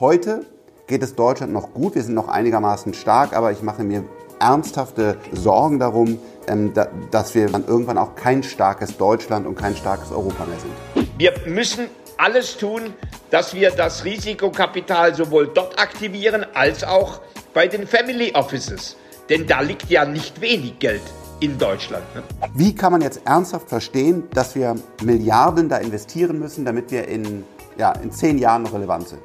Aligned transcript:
Heute 0.00 0.46
geht 0.86 1.02
es 1.02 1.14
Deutschland 1.14 1.52
noch 1.52 1.74
gut, 1.74 1.94
wir 1.94 2.02
sind 2.02 2.14
noch 2.14 2.28
einigermaßen 2.28 2.94
stark, 2.94 3.36
aber 3.36 3.52
ich 3.52 3.60
mache 3.60 3.84
mir 3.84 4.02
ernsthafte 4.38 5.18
Sorgen 5.30 5.78
darum, 5.78 6.18
ähm, 6.46 6.72
dass 7.10 7.34
wir 7.34 7.50
dann 7.50 7.66
irgendwann 7.66 7.98
auch 7.98 8.14
kein 8.14 8.42
starkes 8.42 8.96
Deutschland 8.96 9.46
und 9.46 9.56
kein 9.56 9.76
starkes 9.76 10.10
Europa 10.10 10.46
mehr 10.46 10.58
sind. 10.58 11.10
Wir 11.18 11.34
müssen 11.44 11.88
alles 12.16 12.56
tun, 12.56 12.94
dass 13.28 13.52
wir 13.52 13.72
das 13.72 14.06
Risikokapital 14.06 15.14
sowohl 15.14 15.48
dort 15.52 15.78
aktivieren 15.78 16.46
als 16.54 16.82
auch 16.82 17.20
bei 17.52 17.68
den 17.68 17.86
Family 17.86 18.32
Offices. 18.32 18.96
Denn 19.28 19.46
da 19.46 19.60
liegt 19.60 19.90
ja 19.90 20.06
nicht 20.06 20.40
wenig 20.40 20.78
Geld 20.78 21.02
in 21.40 21.58
Deutschland. 21.58 22.04
Ne? 22.14 22.22
Wie 22.54 22.74
kann 22.74 22.92
man 22.92 23.02
jetzt 23.02 23.20
ernsthaft 23.26 23.68
verstehen, 23.68 24.28
dass 24.32 24.54
wir 24.54 24.76
Milliarden 25.02 25.68
da 25.68 25.76
investieren 25.76 26.38
müssen, 26.38 26.64
damit 26.64 26.90
wir 26.90 27.06
in, 27.06 27.44
ja, 27.76 27.92
in 27.92 28.10
zehn 28.10 28.38
Jahren 28.38 28.62
noch 28.62 28.72
relevant 28.72 29.06
sind? 29.08 29.20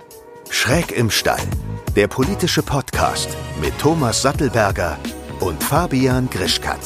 Schräg 0.50 0.92
im 0.92 1.10
Stall, 1.10 1.42
der 1.96 2.08
politische 2.08 2.62
Podcast 2.62 3.36
mit 3.62 3.78
Thomas 3.80 4.22
Sattelberger 4.22 4.98
und 5.40 5.62
Fabian 5.62 6.30
Grischkat. 6.30 6.80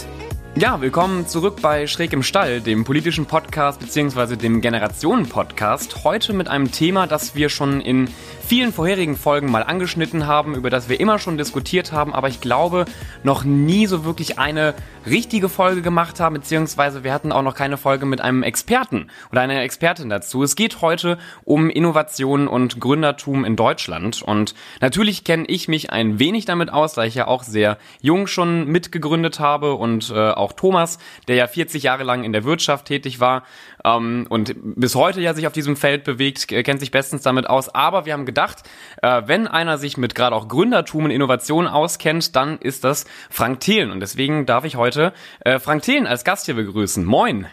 Ja, 0.56 0.82
willkommen 0.82 1.28
zurück 1.28 1.62
bei 1.62 1.86
Schräg 1.86 2.14
im 2.14 2.24
Stall, 2.24 2.62
dem 2.62 2.84
politischen 2.84 3.26
Podcast 3.26 3.80
bzw. 3.80 4.36
dem 4.36 4.62
Generationen-Podcast. 4.62 6.04
Heute 6.04 6.34
mit 6.34 6.48
einem 6.48 6.72
Thema, 6.72 7.06
das 7.06 7.36
wir 7.36 7.50
schon 7.50 7.82
in 7.82 8.10
vielen 8.50 8.74
vorherigen 8.74 9.16
Folgen 9.16 9.52
mal 9.52 9.62
angeschnitten 9.62 10.26
haben, 10.26 10.56
über 10.56 10.72
das 10.72 10.90
wir 10.90 11.00
immer 11.00 11.20
schon 11.20 11.38
diskutiert 11.38 11.92
haben, 11.92 12.16
aber 12.16 12.30
ich 12.30 12.42
glaube, 12.42 12.86
noch 13.22 13.44
nie 13.44 13.86
so 13.86 14.06
wirklich 14.06 14.40
eine 14.40 14.74
richtige 15.06 15.50
Folge 15.50 15.84
gemacht 15.84 16.20
haben, 16.20 16.34
beziehungsweise 16.34 17.04
wir 17.04 17.14
hatten 17.14 17.32
auch 17.32 17.44
noch 17.44 17.54
keine 17.54 17.78
Folge 17.78 18.08
mit 18.08 18.22
einem 18.22 18.42
Experten 18.42 19.12
oder 19.32 19.42
einer 19.42 19.62
Expertin 19.62 20.10
dazu. 20.10 20.42
Es 20.42 20.56
geht 20.56 20.82
heute 20.82 21.20
um 21.44 21.70
Innovation 21.70 22.48
und 22.48 22.80
Gründertum 22.80 23.46
in 23.46 23.56
Deutschland 23.56 24.24
und 24.24 24.56
natürlich 24.82 25.24
kenne 25.24 25.46
ich 25.46 25.68
mich 25.68 25.92
ein 25.92 26.18
wenig 26.18 26.46
damit 26.46 26.74
aus, 26.74 26.94
da 26.94 27.04
ich 27.04 27.14
ja 27.14 27.28
auch 27.28 27.44
sehr 27.44 27.78
jung 28.02 28.26
schon 28.26 28.66
mitgegründet 28.66 29.40
habe 29.40 29.76
und 29.76 30.10
äh, 30.10 30.32
auch 30.32 30.54
Thomas, 30.54 30.98
der 31.28 31.36
ja 31.36 31.46
40 31.46 31.84
Jahre 31.84 32.04
lang 32.04 32.24
in 32.24 32.34
der 32.34 32.46
Wirtschaft 32.46 32.86
tätig 32.88 33.20
war 33.20 33.44
ähm, 33.86 34.26
und 34.28 34.56
bis 34.58 34.96
heute 34.96 35.22
ja 35.22 35.36
sich 35.36 35.46
auf 35.46 35.54
diesem 35.54 35.76
Feld 35.76 36.04
bewegt, 36.04 36.48
kennt 36.48 36.80
sich 36.80 36.90
bestens 36.90 37.22
damit 37.22 37.48
aus, 37.48 37.70
aber 37.70 38.08
wir 38.08 38.14
haben 38.14 38.26
gedacht, 38.26 38.39
gedacht, 38.40 38.64
äh, 39.02 39.24
wenn 39.26 39.48
einer 39.48 39.78
sich 39.78 39.98
mit 39.98 40.16
gerade 40.16 40.36
auch 40.36 40.48
Gründertum 40.48 41.06
und 41.06 41.12
Innovation 41.12 41.68
auskennt, 41.68 42.36
dann 42.38 42.58
ist 42.60 42.86
das 42.86 43.06
Frank 43.30 43.60
Thelen. 43.60 43.92
Und 43.92 44.00
deswegen 44.00 44.46
darf 44.46 44.64
ich 44.64 44.78
heute 44.78 45.12
äh, 45.42 45.60
Frank 45.60 45.82
Thelen 45.82 46.08
als 46.08 46.24
Gast 46.24 46.46
hier 46.46 46.56
begrüßen. 46.56 47.04
Moin. 47.04 47.48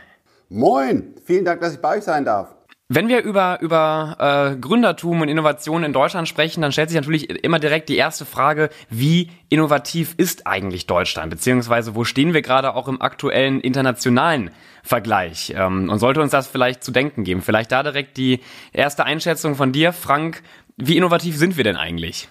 Moin. 0.49 1.15
Vielen 1.25 1.45
Dank, 1.45 1.61
dass 1.61 1.75
ich 1.75 1.81
bei 1.81 1.97
euch 1.97 2.05
sein 2.05 2.25
darf. 2.25 2.57
Wenn 2.89 3.09
wir 3.09 3.25
über, 3.25 3.59
über 3.63 4.53
äh, 4.55 4.57
Gründertum 4.61 5.21
und 5.21 5.29
Innovation 5.29 5.83
in 5.83 5.93
Deutschland 5.93 6.29
sprechen, 6.29 6.63
dann 6.63 6.71
stellt 6.71 6.91
sich 6.91 6.95
natürlich 6.95 7.29
immer 7.43 7.59
direkt 7.59 7.89
die 7.89 7.97
erste 7.97 8.25
Frage, 8.25 8.71
wie 8.89 9.33
innovativ 9.49 10.15
ist 10.19 10.47
eigentlich 10.47 10.87
Deutschland? 10.87 11.31
Beziehungsweise 11.31 11.97
wo 11.97 12.05
stehen 12.05 12.33
wir 12.33 12.43
gerade 12.43 12.77
auch 12.77 12.87
im 12.87 13.03
aktuellen 13.03 13.61
internationalen 13.61 14.53
Vergleich? 14.85 15.53
Ähm, 15.57 15.89
und 15.91 15.99
sollte 15.99 16.21
uns 16.21 16.31
das 16.31 16.47
vielleicht 16.47 16.85
zu 16.85 16.93
denken 16.93 17.25
geben? 17.25 17.43
Vielleicht 17.43 17.73
da 17.73 17.83
direkt 17.83 18.19
die 18.19 18.39
erste 18.73 19.05
Einschätzung 19.05 19.57
von 19.57 19.73
dir, 19.73 19.93
Frank. 19.93 20.45
Wie 20.79 20.99
innovativ 20.99 21.39
sind 21.39 21.57
wir 21.57 21.65
denn 21.65 21.77
eigentlich? 21.77 22.29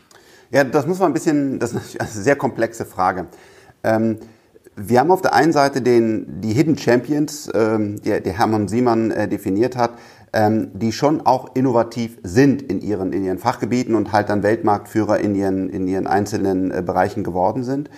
Ja, 0.51 0.63
das 0.63 0.85
muss 0.85 0.99
man 0.99 1.09
ein 1.09 1.13
bisschen, 1.13 1.57
das 1.57 1.73
ist 1.73 1.99
eine 1.99 2.07
sehr 2.07 2.35
komplexe 2.35 2.85
Frage. 2.85 3.25
Ähm, 3.83 4.19
wir 4.75 4.99
haben 4.99 5.09
auf 5.09 5.21
der 5.21 5.33
einen 5.33 5.51
Seite 5.51 5.81
den, 5.81 6.41
die 6.41 6.53
Hidden 6.53 6.77
Champions, 6.77 7.49
ähm, 7.55 7.99
die, 8.03 8.21
die 8.21 8.31
Hermann 8.31 8.67
Siemann 8.67 9.09
äh, 9.09 9.27
definiert 9.27 9.75
hat, 9.75 9.93
ähm, 10.31 10.69
die 10.75 10.91
schon 10.91 11.25
auch 11.25 11.55
innovativ 11.55 12.19
sind 12.21 12.61
in 12.61 12.81
ihren, 12.81 13.13
in 13.13 13.23
ihren 13.23 13.39
Fachgebieten 13.39 13.95
und 13.95 14.11
halt 14.11 14.29
dann 14.29 14.43
Weltmarktführer 14.43 15.19
in 15.19 15.33
ihren, 15.33 15.67
in 15.69 15.87
ihren 15.87 16.05
einzelnen 16.05 16.69
äh, 16.69 16.83
Bereichen 16.83 17.23
geworden 17.23 17.63
sind. 17.63 17.89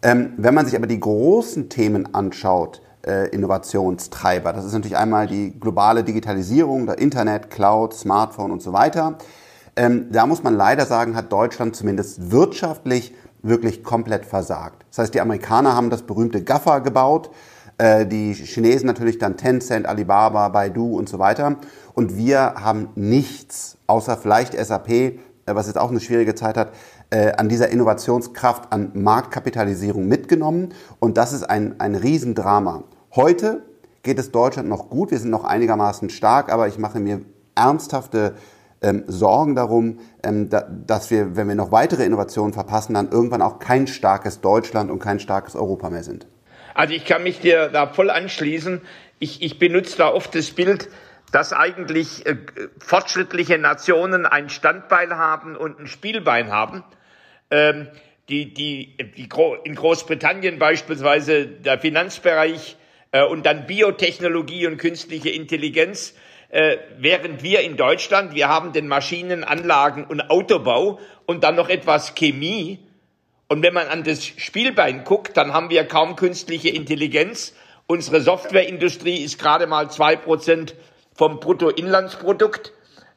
Ähm, 0.00 0.32
wenn 0.38 0.54
man 0.54 0.64
sich 0.64 0.74
aber 0.74 0.86
die 0.86 1.00
großen 1.00 1.68
Themen 1.68 2.14
anschaut, 2.14 2.80
äh, 3.06 3.28
Innovationstreiber, 3.28 4.54
das 4.54 4.64
ist 4.64 4.72
natürlich 4.72 4.96
einmal 4.96 5.26
die 5.26 5.52
globale 5.60 6.02
Digitalisierung, 6.02 6.86
der 6.86 6.98
Internet, 6.98 7.50
Cloud, 7.50 7.92
Smartphone 7.92 8.52
und 8.52 8.62
so 8.62 8.72
weiter. 8.72 9.18
Ähm, 9.76 10.08
da 10.10 10.26
muss 10.26 10.42
man 10.42 10.54
leider 10.54 10.86
sagen, 10.86 11.16
hat 11.16 11.32
Deutschland 11.32 11.74
zumindest 11.74 12.30
wirtschaftlich 12.30 13.14
wirklich 13.42 13.82
komplett 13.82 14.24
versagt. 14.26 14.84
Das 14.90 14.98
heißt, 14.98 15.14
die 15.14 15.20
Amerikaner 15.20 15.74
haben 15.74 15.90
das 15.90 16.02
berühmte 16.02 16.42
GAFA 16.42 16.80
gebaut, 16.80 17.30
äh, 17.78 18.06
die 18.06 18.34
Chinesen 18.34 18.86
natürlich 18.86 19.18
dann 19.18 19.36
Tencent, 19.36 19.86
Alibaba, 19.86 20.48
Baidu 20.48 20.96
und 20.96 21.08
so 21.08 21.18
weiter. 21.18 21.56
Und 21.94 22.16
wir 22.16 22.54
haben 22.56 22.90
nichts, 22.94 23.78
außer 23.86 24.16
vielleicht 24.16 24.54
SAP, 24.54 24.90
äh, 24.90 25.18
was 25.46 25.66
jetzt 25.66 25.78
auch 25.78 25.90
eine 25.90 26.00
schwierige 26.00 26.34
Zeit 26.34 26.56
hat, 26.56 26.72
äh, 27.10 27.32
an 27.32 27.48
dieser 27.48 27.68
Innovationskraft, 27.68 28.72
an 28.72 28.92
Marktkapitalisierung 28.94 30.06
mitgenommen. 30.06 30.74
Und 31.00 31.16
das 31.16 31.32
ist 31.32 31.44
ein, 31.44 31.80
ein 31.80 31.94
Riesendrama. 31.94 32.84
Heute 33.16 33.62
geht 34.02 34.18
es 34.18 34.30
Deutschland 34.32 34.68
noch 34.68 34.90
gut, 34.90 35.10
wir 35.10 35.18
sind 35.18 35.30
noch 35.30 35.44
einigermaßen 35.44 36.10
stark, 36.10 36.52
aber 36.52 36.68
ich 36.68 36.78
mache 36.78 37.00
mir 37.00 37.20
ernsthafte 37.54 38.34
ähm, 38.82 39.04
Sorgen 39.06 39.54
darum, 39.54 40.00
ähm, 40.22 40.48
da, 40.48 40.62
dass 40.62 41.10
wir, 41.10 41.36
wenn 41.36 41.48
wir 41.48 41.54
noch 41.54 41.72
weitere 41.72 42.04
Innovationen 42.04 42.52
verpassen, 42.52 42.94
dann 42.94 43.10
irgendwann 43.10 43.42
auch 43.42 43.58
kein 43.58 43.86
starkes 43.86 44.40
Deutschland 44.40 44.90
und 44.90 44.98
kein 44.98 45.20
starkes 45.20 45.54
Europa 45.56 45.90
mehr 45.90 46.04
sind. 46.04 46.26
Also 46.74 46.94
ich 46.94 47.04
kann 47.04 47.22
mich 47.22 47.40
dir 47.40 47.68
da 47.68 47.86
voll 47.86 48.10
anschließen. 48.10 48.80
Ich, 49.18 49.42
ich 49.42 49.58
benutze 49.58 49.98
da 49.98 50.08
oft 50.08 50.34
das 50.34 50.50
Bild, 50.50 50.88
dass 51.30 51.52
eigentlich 51.52 52.26
äh, 52.26 52.36
fortschrittliche 52.78 53.58
Nationen 53.58 54.26
ein 54.26 54.48
Standbein 54.48 55.16
haben 55.16 55.56
und 55.56 55.78
ein 55.78 55.86
Spielbein 55.86 56.50
haben. 56.50 56.84
Ähm, 57.50 57.88
die, 58.28 58.54
die, 58.54 58.96
die 59.16 59.28
Gro 59.28 59.54
in 59.54 59.74
Großbritannien 59.74 60.58
beispielsweise 60.58 61.46
der 61.46 61.78
Finanzbereich 61.78 62.76
äh, 63.10 63.24
und 63.24 63.44
dann 63.46 63.66
Biotechnologie 63.66 64.66
und 64.66 64.78
künstliche 64.78 65.30
Intelligenz 65.30 66.14
äh, 66.52 66.76
während 66.98 67.42
wir 67.42 67.62
in 67.62 67.78
Deutschland, 67.78 68.34
wir 68.34 68.46
haben 68.46 68.74
den 68.74 68.86
Maschinen, 68.86 69.42
Anlagen 69.42 70.04
und 70.04 70.30
Autobau 70.30 71.00
und 71.24 71.44
dann 71.44 71.54
noch 71.56 71.70
etwas 71.70 72.14
Chemie. 72.14 72.78
Und 73.48 73.62
wenn 73.62 73.72
man 73.72 73.88
an 73.88 74.04
das 74.04 74.22
Spielbein 74.22 75.04
guckt, 75.04 75.38
dann 75.38 75.54
haben 75.54 75.70
wir 75.70 75.86
kaum 75.86 76.14
künstliche 76.14 76.68
Intelligenz. 76.68 77.54
Unsere 77.86 78.20
Softwareindustrie 78.20 79.24
ist 79.24 79.38
gerade 79.38 79.66
mal 79.66 79.90
zwei 79.90 80.14
Prozent 80.14 80.74
vom 81.14 81.40
Bruttoinlandsprodukt. 81.40 82.72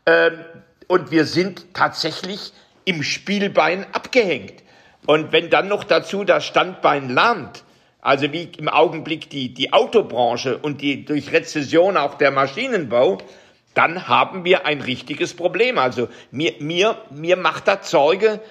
Ähm, 0.05 0.45
und 0.87 1.11
wir 1.11 1.25
sind 1.25 1.73
tatsächlich 1.73 2.53
im 2.85 3.03
Spielbein 3.03 3.85
abgehängt. 3.91 4.63
Und 5.07 5.33
wenn 5.33 5.49
dann 5.49 5.67
noch 5.67 5.83
dazu 5.83 6.23
das 6.23 6.45
Standbein 6.45 7.09
lahmt, 7.09 7.64
also 8.05 8.31
wie 8.31 8.49
im 8.57 8.69
Augenblick 8.69 9.31
die, 9.31 9.51
die 9.51 9.73
Autobranche 9.73 10.59
und 10.59 10.81
die 10.81 11.05
durch 11.05 11.31
Rezession 11.31 11.97
auch 11.97 12.13
der 12.13 12.29
Maschinenbau, 12.29 13.17
dann 13.73 14.07
haben 14.07 14.45
wir 14.45 14.67
ein 14.67 14.81
richtiges 14.81 15.33
Problem. 15.33 15.79
Also 15.79 16.07
mir, 16.29 16.53
mir, 16.59 16.97
mir 17.09 17.35
macht 17.35 17.67
das 17.67 17.89
Sorge, 17.89 18.41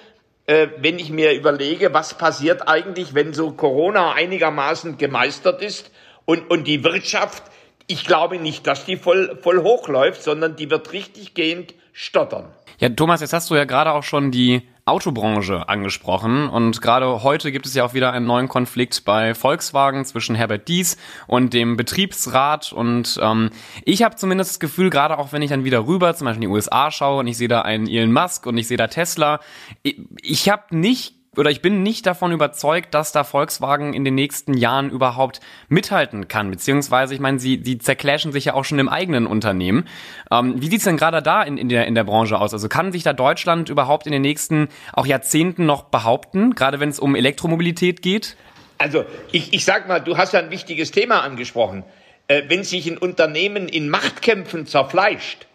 äh, 0.45 0.67
wenn 0.79 0.99
ich 0.99 1.09
mir 1.09 1.31
überlege, 1.31 1.93
was 1.93 2.17
passiert 2.17 2.67
eigentlich, 2.67 3.15
wenn 3.15 3.33
so 3.33 3.51
Corona 3.51 4.11
einigermaßen 4.11 4.97
gemeistert 4.97 5.61
ist 5.61 5.89
und, 6.25 6.51
und 6.51 6.65
die 6.65 6.83
Wirtschaft, 6.83 7.43
ich 7.87 8.05
glaube 8.05 8.37
nicht, 8.39 8.67
dass 8.67 8.83
die 8.83 8.97
voll, 8.97 9.39
voll 9.41 9.63
hochläuft, 9.63 10.21
sondern 10.21 10.57
die 10.57 10.69
wird 10.69 10.91
richtig 10.91 11.33
gehend 11.33 11.75
stottern. 11.93 12.51
Ja, 12.79 12.89
Thomas, 12.89 13.21
jetzt 13.21 13.31
hast 13.31 13.49
du 13.49 13.55
ja 13.55 13.63
gerade 13.63 13.93
auch 13.93 14.03
schon 14.03 14.31
die 14.31 14.67
Autobranche 14.87 15.67
angesprochen. 15.67 16.47
Und 16.47 16.79
gerade 16.79 17.23
heute 17.23 17.51
gibt 17.51 17.65
es 17.65 17.73
ja 17.73 17.83
auch 17.83 17.95
wieder 17.95 18.13
einen 18.13 18.27
neuen 18.27 18.47
Konflikt 18.47 19.03
bei 19.03 19.33
Volkswagen 19.33 20.05
zwischen 20.05 20.35
Herbert 20.35 20.67
Dies 20.67 20.97
und 21.25 21.53
dem 21.53 21.75
Betriebsrat. 21.75 22.71
Und 22.71 23.19
ähm, 23.19 23.49
ich 23.83 24.03
habe 24.03 24.15
zumindest 24.15 24.51
das 24.51 24.59
Gefühl, 24.59 24.91
gerade 24.91 25.17
auch 25.17 25.33
wenn 25.33 25.41
ich 25.41 25.49
dann 25.49 25.63
wieder 25.63 25.87
rüber 25.87 26.15
zum 26.15 26.25
Beispiel 26.25 26.43
in 26.43 26.49
die 26.49 26.55
USA 26.55 26.91
schaue 26.91 27.21
und 27.21 27.27
ich 27.27 27.37
sehe 27.37 27.47
da 27.47 27.63
einen 27.63 27.87
Elon 27.87 28.13
Musk 28.13 28.45
und 28.45 28.59
ich 28.59 28.67
sehe 28.67 28.77
da 28.77 28.85
Tesla, 28.85 29.39
ich, 29.81 29.99
ich 30.21 30.49
habe 30.49 30.77
nicht 30.77 31.15
oder 31.37 31.51
ich 31.51 31.61
bin 31.61 31.83
nicht 31.83 32.05
davon 32.05 32.31
überzeugt, 32.31 32.93
dass 32.93 33.11
da 33.11 33.23
Volkswagen 33.23 33.93
in 33.93 34.03
den 34.03 34.15
nächsten 34.15 34.53
Jahren 34.53 34.89
überhaupt 34.89 35.39
mithalten 35.67 36.27
kann. 36.27 36.51
Beziehungsweise, 36.51 37.13
ich 37.13 37.19
meine, 37.19 37.39
sie, 37.39 37.61
sie 37.63 37.77
zerclashen 37.77 38.31
sich 38.31 38.45
ja 38.45 38.53
auch 38.53 38.65
schon 38.65 38.79
im 38.79 38.89
eigenen 38.89 39.27
Unternehmen. 39.27 39.87
Ähm, 40.31 40.61
wie 40.61 40.69
sieht's 40.69 40.85
denn 40.85 40.97
gerade 40.97 41.21
da 41.21 41.43
in, 41.43 41.57
in, 41.57 41.69
der, 41.69 41.87
in 41.87 41.95
der 41.95 42.03
Branche 42.03 42.39
aus? 42.39 42.53
Also 42.53 42.69
kann 42.69 42.91
sich 42.91 43.03
da 43.03 43.13
Deutschland 43.13 43.69
überhaupt 43.69 44.05
in 44.05 44.11
den 44.11 44.21
nächsten 44.21 44.69
auch 44.93 45.05
Jahrzehnten 45.05 45.65
noch 45.65 45.83
behaupten, 45.83 46.55
gerade 46.55 46.79
wenn 46.79 46.89
es 46.89 46.99
um 46.99 47.15
Elektromobilität 47.15 48.01
geht? 48.01 48.35
Also 48.77 49.05
ich, 49.31 49.53
ich 49.53 49.65
sag 49.65 49.87
mal, 49.87 49.99
du 49.99 50.17
hast 50.17 50.33
ja 50.33 50.39
ein 50.39 50.51
wichtiges 50.51 50.91
Thema 50.91 51.21
angesprochen. 51.21 51.83
Äh, 52.27 52.43
wenn 52.47 52.63
sich 52.63 52.87
ein 52.87 52.97
Unternehmen 52.97 53.67
in 53.67 53.89
Machtkämpfen 53.89 54.65
zerfleischt, 54.65 55.47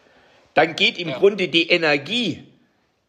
dann 0.55 0.77
geht 0.77 0.99
im 0.99 1.09
ja. 1.09 1.19
Grunde 1.19 1.49
die 1.49 1.69
Energie 1.69 2.45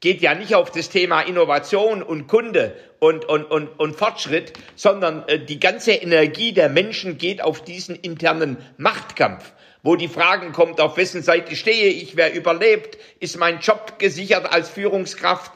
geht 0.02 0.22
ja 0.22 0.36
nicht 0.36 0.56
auf 0.56 0.72
das 0.72 0.90
Thema 0.90 1.22
Innovation 1.22 2.04
und 2.04 2.28
Kunde 2.28 2.76
und, 3.00 3.24
und, 3.26 3.46
und, 3.46 3.68
und 3.80 3.96
Fortschritt, 3.96 4.54
sondern 4.76 5.24
äh, 5.28 5.40
die 5.40 5.60
ganze 5.60 5.94
Energie 5.94 6.52
der 6.52 6.70
Menschen 6.70 7.18
geht 7.18 7.42
auf 7.42 7.64
diesen 7.64 7.96
internen 7.96 8.58
Machtkampf. 8.78 9.54
wo 9.84 9.96
die 9.96 10.08
Fragen 10.08 10.52
kommt, 10.52 10.80
auf 10.80 10.98
wessen 10.98 11.24
Seite 11.24 11.56
stehe 11.56 11.88
ich, 11.88 12.16
wer 12.16 12.34
überlebt, 12.34 12.98
ist 13.20 13.38
mein 13.38 13.60
Job 13.60 13.98
gesichert 13.98 14.52
als 14.54 14.70
Führungskraft, 14.70 15.52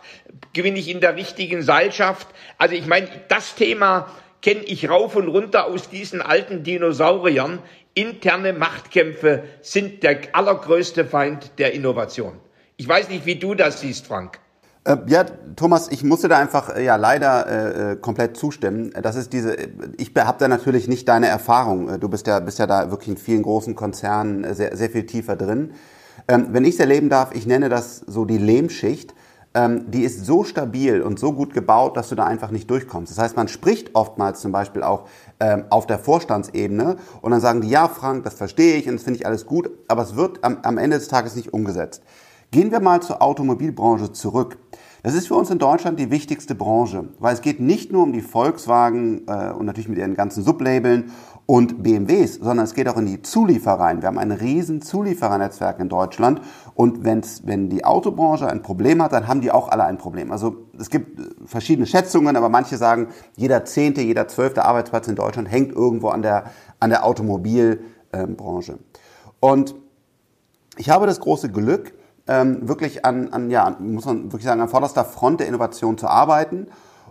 gewinne 0.54 0.80
ich 0.80 0.90
in 0.90 1.00
der 1.00 1.16
richtigen 1.16 1.62
Seilschaft. 1.62 2.28
Also 2.58 2.76
ich 2.76 2.88
meine, 2.88 3.08
das 3.28 3.56
Thema 3.56 4.12
kenne 4.42 4.64
ich 4.64 4.90
rauf 4.90 5.16
und 5.16 5.28
runter 5.28 5.66
aus 5.66 5.90
diesen 5.90 6.22
alten 6.22 6.64
Dinosauriern. 6.64 7.60
Interne 7.94 8.54
Machtkämpfe 8.54 9.44
sind 9.62 10.04
der 10.04 10.20
allergrößte 10.34 11.06
Feind 11.06 11.52
der 11.60 11.74
Innovation. 11.74 12.40
Ich 12.78 12.88
weiß 12.88 13.10
nicht, 13.10 13.26
wie 13.26 13.40
du 13.40 13.56
das 13.56 13.80
siehst, 13.80 14.06
Frank. 14.06 14.40
Äh, 14.84 14.98
ja, 15.08 15.24
Thomas, 15.56 15.90
ich 15.90 16.04
musste 16.04 16.28
da 16.28 16.38
einfach 16.38 16.76
äh, 16.76 16.84
ja 16.84 16.96
leider 16.98 17.48
äh, 17.48 17.92
äh 17.92 17.96
komplett 17.96 18.38
zustimmen. 18.38 18.94
Das 19.02 19.16
ist 19.16 19.34
diese, 19.34 19.56
ich 19.98 20.12
habe 20.16 20.38
da 20.40 20.48
natürlich 20.48 20.88
nicht 20.88 21.08
deine 21.08 21.28
Erfahrung. 21.28 22.00
Du 22.00 22.10
bist 22.10 22.28
ja 22.28 22.40
bist 22.40 22.60
ja 22.60 22.68
da 22.68 22.92
wirklich 22.92 23.10
in 23.10 23.18
vielen 23.18 23.44
großen 23.44 23.76
Konzernen 23.76 24.54
sehr 24.54 24.76
sehr 24.76 24.90
viel 24.90 25.06
tiefer 25.06 25.36
drin. 25.36 25.72
Ähm, 26.28 26.48
wenn 26.52 26.66
ich 26.66 26.76
es 26.76 26.80
erleben 26.80 27.10
darf, 27.10 27.34
ich 27.34 27.48
nenne 27.48 27.70
das 27.70 27.98
so 28.08 28.26
die 28.26 28.38
Lehmschicht. 28.38 29.14
Ähm, 29.54 29.90
die 29.90 30.04
ist 30.04 30.26
so 30.26 30.44
stabil 30.44 31.02
und 31.02 31.18
so 31.18 31.32
gut 31.32 31.54
gebaut, 31.54 31.96
dass 31.96 32.10
du 32.10 32.16
da 32.16 32.26
einfach 32.26 32.52
nicht 32.52 32.70
durchkommst. 32.70 33.10
Das 33.10 33.18
heißt, 33.24 33.38
man 33.38 33.48
spricht 33.48 33.96
oftmals 33.96 34.42
zum 34.42 34.52
Beispiel 34.52 34.84
auch 34.84 35.08
ähm, 35.40 35.64
auf 35.70 35.88
der 35.88 35.98
Vorstandsebene 35.98 36.98
und 37.22 37.32
dann 37.32 37.40
sagen 37.40 37.62
die, 37.62 37.70
ja, 37.70 37.88
Frank, 37.88 38.26
das 38.26 38.34
verstehe 38.34 38.76
ich 38.76 38.90
und 38.90 38.96
das 38.96 39.04
finde 39.04 39.22
ich 39.22 39.26
alles 39.26 39.46
gut, 39.46 39.70
aber 39.88 40.04
es 40.04 40.18
wird 40.18 40.44
am, 40.44 40.58
am 40.64 40.78
Ende 40.78 41.00
des 41.00 41.08
Tages 41.08 41.38
nicht 41.38 41.54
umgesetzt. 41.54 42.04
Gehen 42.52 42.72
wir 42.72 42.80
mal 42.80 43.02
zur 43.02 43.22
Automobilbranche 43.22 44.12
zurück. 44.12 44.58
Das 45.06 45.14
ist 45.14 45.28
für 45.28 45.36
uns 45.36 45.52
in 45.52 45.60
Deutschland 45.60 46.00
die 46.00 46.10
wichtigste 46.10 46.56
Branche, 46.56 47.10
weil 47.20 47.36
es 47.36 47.42
geht 47.42 47.60
nicht 47.60 47.92
nur 47.92 48.02
um 48.02 48.12
die 48.12 48.24
Volkswagen 48.24 49.28
äh, 49.28 49.52
und 49.52 49.68
natürlich 49.68 49.88
mit 49.88 50.00
ihren 50.00 50.16
ganzen 50.16 50.44
Sublabeln 50.44 51.12
und 51.46 51.84
BMWs, 51.84 52.36
sondern 52.36 52.64
es 52.64 52.74
geht 52.74 52.88
auch 52.88 52.98
in 52.98 53.06
die 53.06 53.22
Zuliefereien. 53.22 54.02
Wir 54.02 54.08
haben 54.08 54.18
ein 54.18 54.32
riesen 54.32 54.82
Zulieferernetzwerk 54.82 55.80
in 55.80 55.90
Deutschland 55.90 56.42
und 56.74 57.04
wenn's, 57.04 57.44
wenn 57.46 57.70
die 57.70 57.86
Autobranche 57.86 58.48
ein 58.48 58.64
Problem 58.64 59.04
hat, 59.04 59.14
dann 59.14 59.28
haben 59.28 59.42
die 59.42 59.52
auch 59.52 59.70
alle 59.70 59.84
ein 59.84 60.00
Problem. 60.00 60.32
Also 60.32 60.56
es 60.80 60.90
gibt 60.90 61.22
verschiedene 61.46 61.86
Schätzungen, 61.86 62.36
aber 62.36 62.50
manche 62.50 62.78
sagen, 62.78 63.10
jeder 63.36 63.64
zehnte, 63.64 64.02
jeder 64.02 64.28
zwölfte 64.28 64.66
Arbeitsplatz 64.66 65.08
in 65.08 65.16
Deutschland 65.16 65.52
hängt 65.52 65.72
irgendwo 65.72 66.10
an 66.10 66.24
der, 66.24 66.46
an 66.80 66.90
der 66.90 67.06
Automobilbranche. 67.06 68.80
Und 69.40 69.76
ich 70.78 70.90
habe 70.90 71.06
das 71.06 71.20
große 71.20 71.52
Glück, 71.52 71.94
ähm, 72.28 72.68
wirklich 72.68 73.06
an, 73.06 73.30
an, 73.30 73.50
ja, 73.50 73.76
muss 73.80 74.06
man 74.06 74.26
wirklich 74.26 74.46
sagen, 74.46 74.62
an 74.62 74.70
vorderster 74.70 75.06
Front 75.06 75.40
der 75.40 75.48
Innovation 75.48 75.98
zu 75.98 76.08
arbeiten 76.08 76.68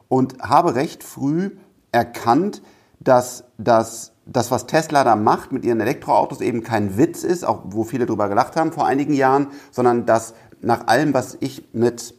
und 0.08 0.40
habe 0.40 0.74
recht 0.74 1.04
früh 1.04 1.50
erkannt, 1.92 2.62
dass 2.98 3.44
das, 3.58 4.12
das, 4.26 4.50
was 4.50 4.66
Tesla 4.66 5.04
da 5.04 5.16
macht 5.16 5.52
mit 5.52 5.64
ihren 5.64 5.80
Elektroautos, 5.80 6.40
eben 6.40 6.62
kein 6.62 6.96
Witz 6.96 7.22
ist, 7.22 7.44
auch 7.44 7.62
wo 7.66 7.84
viele 7.84 8.06
drüber 8.06 8.28
gelacht 8.28 8.56
haben 8.56 8.72
vor 8.72 8.86
einigen 8.86 9.14
Jahren, 9.14 9.48
sondern 9.70 10.06
dass 10.06 10.34
nach 10.60 10.86
allem, 10.86 11.14
was 11.14 11.36
ich 11.40 11.68
mit 11.72 12.14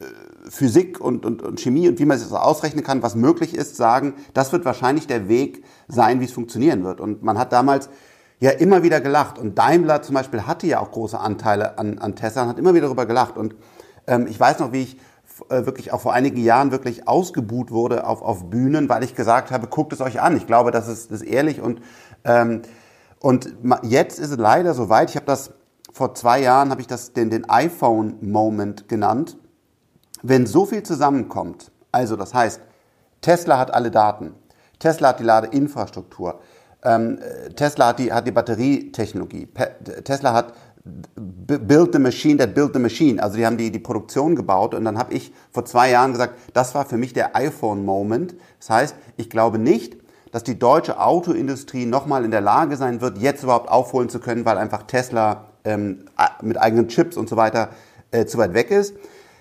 äh, 0.00 0.04
Physik 0.48 1.00
und, 1.00 1.26
und, 1.26 1.42
und 1.42 1.60
Chemie 1.60 1.88
und 1.88 1.98
wie 1.98 2.04
man 2.04 2.16
es 2.16 2.32
ausrechnen 2.32 2.84
kann, 2.84 3.02
was 3.02 3.14
möglich 3.14 3.54
ist, 3.54 3.76
sagen, 3.76 4.14
das 4.34 4.52
wird 4.52 4.64
wahrscheinlich 4.64 5.06
der 5.06 5.28
Weg 5.28 5.64
sein, 5.88 6.20
wie 6.20 6.24
es 6.24 6.32
funktionieren 6.32 6.84
wird. 6.84 7.00
Und 7.00 7.22
man 7.22 7.38
hat 7.38 7.52
damals 7.52 7.90
ja 8.42 8.50
immer 8.50 8.82
wieder 8.82 9.00
gelacht. 9.00 9.38
Und 9.38 9.56
Daimler 9.56 10.02
zum 10.02 10.16
Beispiel 10.16 10.48
hatte 10.48 10.66
ja 10.66 10.80
auch 10.80 10.90
große 10.90 11.18
Anteile 11.18 11.78
an, 11.78 11.98
an 11.98 12.16
Tesla 12.16 12.42
und 12.42 12.48
hat 12.48 12.58
immer 12.58 12.74
wieder 12.74 12.86
darüber 12.86 13.06
gelacht. 13.06 13.36
Und 13.38 13.54
ähm, 14.08 14.26
ich 14.26 14.38
weiß 14.38 14.58
noch, 14.58 14.72
wie 14.72 14.82
ich 14.82 14.96
äh, 15.48 15.64
wirklich 15.64 15.92
auch 15.92 16.00
vor 16.00 16.12
einigen 16.12 16.38
Jahren 16.38 16.72
wirklich 16.72 17.06
ausgebuht 17.06 17.70
wurde 17.70 18.04
auf, 18.04 18.20
auf 18.20 18.50
Bühnen, 18.50 18.88
weil 18.88 19.04
ich 19.04 19.14
gesagt 19.14 19.52
habe, 19.52 19.68
guckt 19.68 19.92
es 19.92 20.00
euch 20.00 20.20
an. 20.20 20.36
Ich 20.36 20.48
glaube, 20.48 20.72
das 20.72 20.88
ist, 20.88 21.12
ist 21.12 21.22
ehrlich 21.22 21.60
und, 21.60 21.82
ähm, 22.24 22.62
und 23.20 23.54
jetzt 23.84 24.18
ist 24.18 24.32
es 24.32 24.38
leider 24.38 24.74
soweit. 24.74 25.10
Ich 25.10 25.14
habe 25.16 25.26
das 25.26 25.52
vor 25.92 26.12
zwei 26.16 26.40
Jahren, 26.40 26.70
habe 26.70 26.80
ich 26.80 26.88
das 26.88 27.12
den, 27.12 27.30
den 27.30 27.48
iPhone-Moment 27.48 28.88
genannt. 28.88 29.36
Wenn 30.24 30.46
so 30.46 30.66
viel 30.66 30.82
zusammenkommt, 30.82 31.70
also 31.92 32.16
das 32.16 32.34
heißt, 32.34 32.60
Tesla 33.20 33.56
hat 33.58 33.72
alle 33.72 33.92
Daten, 33.92 34.34
Tesla 34.80 35.10
hat 35.10 35.20
die 35.20 35.24
Ladeinfrastruktur, 35.24 36.40
ähm, 36.84 37.18
Tesla 37.56 37.88
hat 37.88 37.98
die, 37.98 38.12
hat 38.12 38.26
die 38.26 38.32
Batterietechnologie. 38.32 39.46
Pe 39.46 39.70
Tesla 40.04 40.32
hat 40.32 40.54
Build 40.84 41.92
the 41.92 42.00
Machine 42.00 42.38
that 42.38 42.54
built 42.56 42.72
the 42.74 42.80
Machine. 42.80 43.22
Also 43.22 43.36
die 43.36 43.46
haben 43.46 43.56
die, 43.56 43.70
die 43.70 43.78
Produktion 43.78 44.34
gebaut 44.34 44.74
und 44.74 44.84
dann 44.84 44.98
habe 44.98 45.14
ich 45.14 45.32
vor 45.52 45.64
zwei 45.64 45.90
Jahren 45.90 46.10
gesagt, 46.10 46.34
das 46.54 46.74
war 46.74 46.84
für 46.84 46.96
mich 46.96 47.12
der 47.12 47.36
iPhone-Moment. 47.36 48.34
Das 48.58 48.70
heißt, 48.70 48.96
ich 49.16 49.30
glaube 49.30 49.58
nicht, 49.58 49.96
dass 50.32 50.42
die 50.42 50.58
deutsche 50.58 50.98
Autoindustrie 50.98 51.86
nochmal 51.86 52.24
in 52.24 52.32
der 52.32 52.40
Lage 52.40 52.76
sein 52.76 53.00
wird, 53.00 53.18
jetzt 53.18 53.44
überhaupt 53.44 53.68
aufholen 53.68 54.08
zu 54.08 54.18
können, 54.18 54.44
weil 54.44 54.58
einfach 54.58 54.82
Tesla 54.82 55.44
ähm, 55.64 56.06
mit 56.40 56.60
eigenen 56.60 56.88
Chips 56.88 57.16
und 57.16 57.28
so 57.28 57.36
weiter 57.36 57.68
äh, 58.10 58.24
zu 58.26 58.38
weit 58.38 58.54
weg 58.54 58.72
ist. 58.72 58.96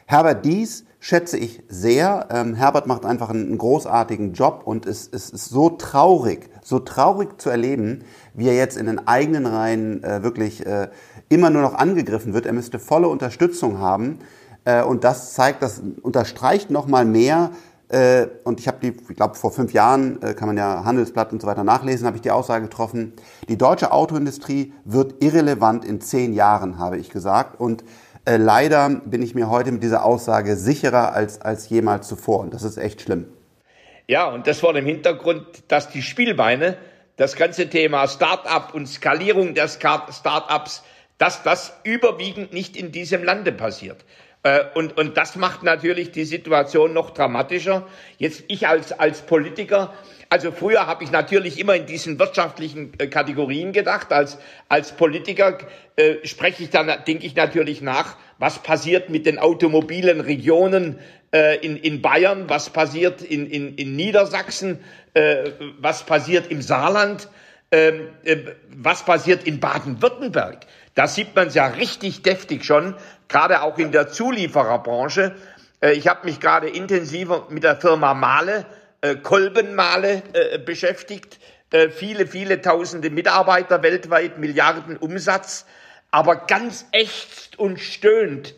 Herbert 0.06 0.46
Dies 0.46 0.86
schätze 1.00 1.38
ich 1.38 1.64
sehr. 1.68 2.28
Ähm, 2.30 2.54
Herbert 2.54 2.86
macht 2.86 3.06
einfach 3.06 3.32
einen, 3.32 3.48
einen 3.48 3.58
großartigen 3.58 4.34
Job 4.34 4.62
und 4.66 4.86
es, 4.86 5.10
es, 5.12 5.32
ist 5.32 5.50
so 5.50 5.70
traurig, 5.72 6.51
so 6.62 6.80
traurig 6.80 7.42
zu 7.42 7.50
erleben, 7.50 8.04
wie 8.34 8.48
er 8.48 8.56
jetzt 8.56 8.78
in 8.78 8.86
den 8.86 9.08
eigenen 9.08 9.46
Reihen 9.46 10.04
äh, 10.04 10.24
wirklich 10.24 10.66
äh, 10.66 10.90
immer 11.30 11.50
nur 11.50 11.62
noch 11.62 11.74
angegriffen 11.74 12.34
wird. 12.34 12.46
Er 12.46 12.54
müsste 12.54 12.80
volle 12.80 13.08
Unterstützung 13.08 13.80
haben 13.80 14.20
äh, 14.66 14.84
und 14.84 15.04
das 15.04 15.34
zeigt, 15.34 15.62
das 15.64 15.82
unterstreicht 16.02 16.70
nochmal 16.70 17.06
mehr. 17.06 17.52
Äh, 17.90 18.28
und 18.44 18.60
ich 18.60 18.68
habe 18.68 18.78
die, 18.82 18.96
ich 19.10 19.16
glaube 19.16 19.36
vor 19.36 19.52
fünf 19.52 19.74
Jahren 19.74 20.22
äh, 20.22 20.34
kann 20.34 20.48
man 20.48 20.58
ja 20.58 20.86
Handelsblatt 20.86 21.34
und 21.34 21.42
so 21.42 21.48
weiter 21.48 21.64
nachlesen, 21.64 22.08
habe 22.08 22.16
ich 22.16 22.22
die 22.22 22.32
Aussage 22.32 22.64
getroffen: 22.64 23.14
Die 23.50 23.58
deutsche 23.58 23.92
Autoindustrie 23.92 24.74
wird 24.86 25.22
irrelevant 25.24 25.84
in 25.84 26.00
zehn 26.00 26.34
Jahren, 26.34 26.78
habe 26.78 26.98
ich 26.98 27.10
gesagt 27.10 27.60
und 27.60 27.84
äh, 28.26 28.38
leider 28.38 28.90
bin 28.90 29.22
ich 29.22 29.36
mir 29.36 29.50
heute 29.50 29.72
mit 29.72 29.84
dieser 29.84 30.06
Aussage 30.06 30.56
sicherer 30.56 31.14
als, 31.14 31.42
als 31.42 31.70
jemals 31.70 32.08
zuvor. 32.08 32.40
Und 32.42 32.54
das 32.54 32.64
ist 32.64 32.78
echt 32.78 33.02
schlimm. 33.02 33.26
Ja, 34.12 34.26
und 34.26 34.46
das 34.46 34.60
vor 34.60 34.74
dem 34.74 34.86
Hintergrund, 34.86 35.46
dass 35.70 35.88
die 35.88 36.02
Spielbeine, 36.02 36.76
das 37.16 37.38
ganze 37.38 37.70
Thema 37.70 38.10
Start-up 38.10 38.74
und 38.74 38.86
Skalierung 38.86 39.54
der 39.54 39.70
Start-ups, 39.70 40.84
dass 41.18 41.44
das 41.44 41.80
überwiegend 41.86 42.52
nicht 42.52 42.76
in 42.76 42.92
diesem 42.92 43.24
Lande 43.24 43.54
passiert. 43.54 44.04
Äh, 44.44 44.66
und, 44.74 44.98
und 44.98 45.16
das 45.16 45.38
macht 45.38 45.64
natürlich 45.64 46.12
die 46.12 46.26
Situation 46.26 46.92
noch 46.92 47.12
dramatischer. 47.12 47.88
Jetzt 48.18 48.44
ich 48.50 48.68
als, 48.68 48.92
als 48.92 49.22
Politiker 49.22 49.94
also 50.32 50.54
früher 50.54 50.88
habe 50.88 51.04
ich 51.04 51.12
natürlich 51.12 51.60
immer 51.60 51.76
in 51.76 51.86
diesen 51.86 52.18
wirtschaftlichen 52.18 52.94
äh, 53.00 53.08
Kategorien 53.08 53.74
gedacht. 53.74 54.14
Als, 54.14 54.38
als 54.70 54.94
Politiker 54.94 55.58
äh, 55.98 56.26
spreche 56.26 56.64
ich 56.64 56.70
dann, 56.70 56.90
denke 57.06 57.26
ich 57.26 57.36
natürlich 57.36 57.82
nach, 57.82 58.16
was 58.38 58.64
passiert 58.64 59.10
mit 59.10 59.26
den 59.26 59.40
automobilen 59.40 60.22
Regionen 60.22 61.00
in, 61.34 61.78
in 61.78 62.02
Bayern, 62.02 62.50
was 62.50 62.70
passiert 62.70 63.22
in, 63.22 63.50
in, 63.50 63.76
in 63.76 63.96
Niedersachsen, 63.96 64.80
äh, 65.14 65.52
was 65.80 66.04
passiert 66.04 66.52
im 66.52 66.62
Saarland, 66.62 67.30
ähm, 67.72 68.10
äh, 68.24 68.38
was 68.76 69.06
passiert 69.06 69.46
in 69.46 69.60
Baden-Württemberg. 69.60 70.66
Da 70.96 71.08
sieht 71.08 71.36
man 71.36 71.48
es 71.48 71.56
ja 71.56 71.68
richtig 71.68 72.22
deftig 72.22 72.66
schon, 72.66 72.96
gerade 73.30 73.62
auch 73.62 73.78
in 73.78 73.92
der 73.94 74.10
Zuliefererbranche. 74.10 75.36
Äh, 75.80 75.94
ich 75.94 76.08
habe 76.08 76.26
mich 76.26 76.40
gerade 76.40 76.68
intensiver 76.68 77.48
mit 77.50 77.64
der 77.64 77.78
Firma 77.78 78.14
Mahle 78.14 78.66
äh, 79.02 79.16
Kolbenmale 79.16 80.22
äh, 80.34 80.60
beschäftigt, 80.60 81.40
äh, 81.72 81.90
viele, 81.90 82.28
viele 82.28 82.62
tausende 82.62 83.10
Mitarbeiter 83.10 83.82
weltweit, 83.84 84.38
Milliarden 84.38 84.98
Umsatz, 84.98 85.66
aber 86.12 86.36
ganz 86.36 86.86
ächzt 86.92 87.58
und 87.58 87.80
stöhnt 87.80 88.54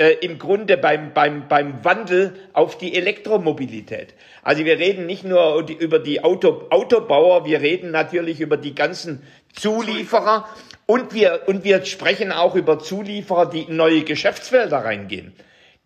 äh, 0.00 0.12
im 0.22 0.38
Grunde 0.38 0.78
beim, 0.78 1.12
beim, 1.12 1.46
beim 1.46 1.84
Wandel 1.84 2.32
auf 2.54 2.78
die 2.78 2.96
Elektromobilität. 2.96 4.14
Also 4.42 4.64
wir 4.64 4.78
reden 4.78 5.04
nicht 5.04 5.24
nur 5.24 5.68
über 5.68 5.98
die 5.98 6.24
Auto, 6.24 6.68
Autobauer, 6.70 7.44
wir 7.44 7.60
reden 7.60 7.90
natürlich 7.90 8.40
über 8.40 8.56
die 8.56 8.74
ganzen 8.74 9.22
Zulieferer 9.52 10.48
und 10.86 11.12
wir, 11.12 11.42
und 11.48 11.64
wir 11.64 11.84
sprechen 11.84 12.32
auch 12.32 12.54
über 12.54 12.78
Zulieferer, 12.78 13.50
die 13.50 13.64
in 13.64 13.76
neue 13.76 14.02
Geschäftsfelder 14.02 14.78
reingehen, 14.78 15.34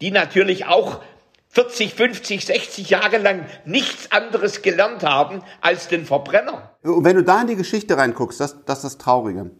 die 0.00 0.12
natürlich 0.12 0.66
auch 0.66 1.00
40, 1.48 1.94
50, 1.94 2.46
60 2.46 2.90
Jahre 2.90 3.18
lang 3.18 3.46
nichts 3.64 4.12
anderes 4.12 4.62
gelernt 4.62 5.02
haben 5.02 5.42
als 5.60 5.88
den 5.88 6.04
Verbrenner. 6.04 6.76
Und 6.84 7.04
wenn 7.04 7.16
du 7.16 7.24
da 7.24 7.40
in 7.40 7.48
die 7.48 7.56
Geschichte 7.56 7.96
reinguckst, 7.96 8.38
das, 8.38 8.64
das 8.64 8.78
ist 8.78 8.84
das 8.84 8.98
Traurige. 8.98 9.50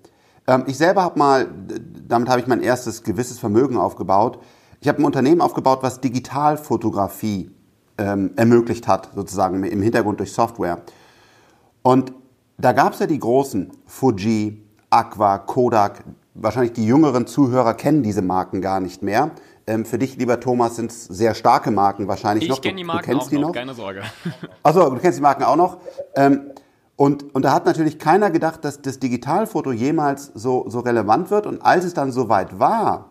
Ähm, 0.46 0.64
ich 0.66 0.76
selber 0.76 1.02
habe 1.02 1.18
mal, 1.18 1.48
damit 2.08 2.28
habe 2.28 2.40
ich 2.40 2.46
mein 2.46 2.62
erstes 2.62 3.02
gewisses 3.02 3.38
Vermögen 3.38 3.76
aufgebaut. 3.76 4.38
Ich 4.80 4.88
habe 4.88 4.98
ein 4.98 5.04
Unternehmen 5.04 5.40
aufgebaut, 5.40 5.78
was 5.82 6.00
Digitalfotografie 6.00 7.50
ähm, 7.98 8.32
ermöglicht 8.36 8.86
hat, 8.86 9.10
sozusagen 9.14 9.62
im 9.64 9.82
Hintergrund 9.82 10.20
durch 10.20 10.32
Software. 10.32 10.82
Und 11.82 12.12
da 12.58 12.72
gab 12.72 12.92
es 12.92 12.98
ja 13.00 13.06
die 13.06 13.18
großen, 13.18 13.72
Fuji, 13.86 14.62
Aqua, 14.90 15.38
Kodak. 15.38 16.04
Wahrscheinlich 16.34 16.72
die 16.72 16.86
jüngeren 16.86 17.26
Zuhörer 17.26 17.74
kennen 17.74 18.02
diese 18.02 18.22
Marken 18.22 18.60
gar 18.60 18.80
nicht 18.80 19.02
mehr. 19.02 19.30
Ähm, 19.66 19.84
für 19.84 19.98
dich, 19.98 20.16
lieber 20.16 20.40
Thomas, 20.40 20.76
sind 20.76 20.90
es 20.90 21.04
sehr 21.04 21.34
starke 21.34 21.70
Marken 21.70 22.06
wahrscheinlich 22.06 22.44
ich 22.44 22.50
noch. 22.50 22.56
Ich 22.56 22.62
kenne 22.62 22.76
die 22.76 22.84
Marken 22.84 23.10
du 23.10 23.18
auch 23.18 23.30
noch, 23.30 23.40
noch, 23.40 23.52
keine 23.52 23.74
Sorge. 23.74 24.02
Achso, 24.62 24.90
du 24.90 24.98
kennst 24.98 25.18
die 25.18 25.22
Marken 25.22 25.44
auch 25.44 25.56
noch. 25.56 25.78
Ähm, 26.16 26.50
Und, 26.96 27.34
und 27.34 27.44
da 27.44 27.52
hat 27.52 27.66
natürlich 27.66 27.98
keiner 27.98 28.30
gedacht, 28.30 28.64
dass 28.64 28.80
das 28.80 29.00
Digitalfoto 29.00 29.72
jemals 29.72 30.30
so, 30.34 30.64
so 30.68 30.80
relevant 30.80 31.30
wird. 31.30 31.46
Und 31.46 31.60
als 31.60 31.84
es 31.84 31.94
dann 31.94 32.12
soweit 32.12 32.58
war, 32.58 33.10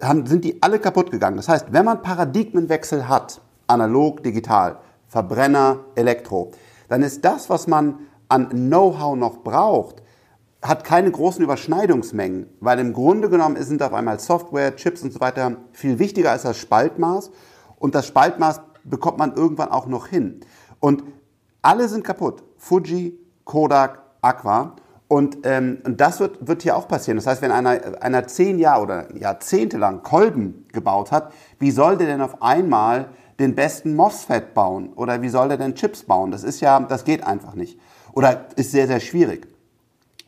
haben, 0.00 0.26
sind 0.26 0.44
die 0.44 0.62
alle 0.62 0.78
kaputt 0.78 1.10
gegangen. 1.10 1.36
Das 1.36 1.48
heißt, 1.48 1.66
wenn 1.72 1.84
man 1.84 2.02
Paradigmenwechsel 2.02 3.08
hat, 3.08 3.40
analog, 3.66 4.22
digital, 4.22 4.78
Verbrenner, 5.08 5.80
Elektro, 5.94 6.52
dann 6.88 7.02
ist 7.02 7.24
das, 7.24 7.50
was 7.50 7.66
man 7.66 7.98
an 8.28 8.48
Know-how 8.50 9.16
noch 9.16 9.38
braucht, 9.38 10.02
hat 10.62 10.84
keine 10.84 11.10
großen 11.10 11.42
Überschneidungsmengen, 11.42 12.46
weil 12.60 12.78
im 12.78 12.92
Grunde 12.92 13.28
genommen 13.30 13.62
sind 13.62 13.82
auf 13.82 13.92
einmal 13.92 14.18
Software, 14.18 14.74
Chips 14.76 15.02
und 15.02 15.12
so 15.12 15.20
weiter 15.20 15.56
viel 15.72 15.98
wichtiger 15.98 16.32
als 16.32 16.42
das 16.42 16.58
Spaltmaß 16.58 17.30
und 17.76 17.94
das 17.94 18.06
Spaltmaß 18.06 18.60
bekommt 18.84 19.18
man 19.18 19.34
irgendwann 19.34 19.70
auch 19.70 19.86
noch 19.86 20.08
hin. 20.08 20.40
Und 20.80 21.04
alle 21.62 21.88
sind 21.88 22.04
kaputt. 22.04 22.42
Fuji, 22.56 23.18
Kodak, 23.44 24.02
Aqua. 24.22 24.76
Und, 25.08 25.38
ähm, 25.44 25.78
und 25.84 26.00
das 26.00 26.20
wird, 26.20 26.46
wird 26.46 26.62
hier 26.62 26.76
auch 26.76 26.86
passieren. 26.86 27.16
Das 27.16 27.26
heißt, 27.26 27.40
wenn 27.40 27.50
einer, 27.50 28.02
einer 28.02 28.26
zehn 28.26 28.58
Jahre 28.58 28.82
oder 28.82 29.16
Jahrzehnte 29.16 29.78
lang 29.78 30.02
Kolben 30.02 30.66
gebaut 30.72 31.10
hat, 31.12 31.32
wie 31.58 31.70
soll 31.70 31.96
der 31.96 32.06
denn 32.06 32.20
auf 32.20 32.42
einmal 32.42 33.08
den 33.38 33.54
besten 33.54 33.96
MOSFET 33.96 34.52
bauen? 34.52 34.92
Oder 34.94 35.22
wie 35.22 35.30
soll 35.30 35.48
der 35.48 35.56
denn 35.56 35.74
Chips 35.74 36.02
bauen? 36.02 36.30
Das 36.30 36.44
ist 36.44 36.60
ja, 36.60 36.78
das 36.80 37.04
geht 37.04 37.24
einfach 37.24 37.54
nicht. 37.54 37.78
Oder 38.12 38.48
ist 38.56 38.72
sehr, 38.72 38.86
sehr 38.86 39.00
schwierig. 39.00 39.48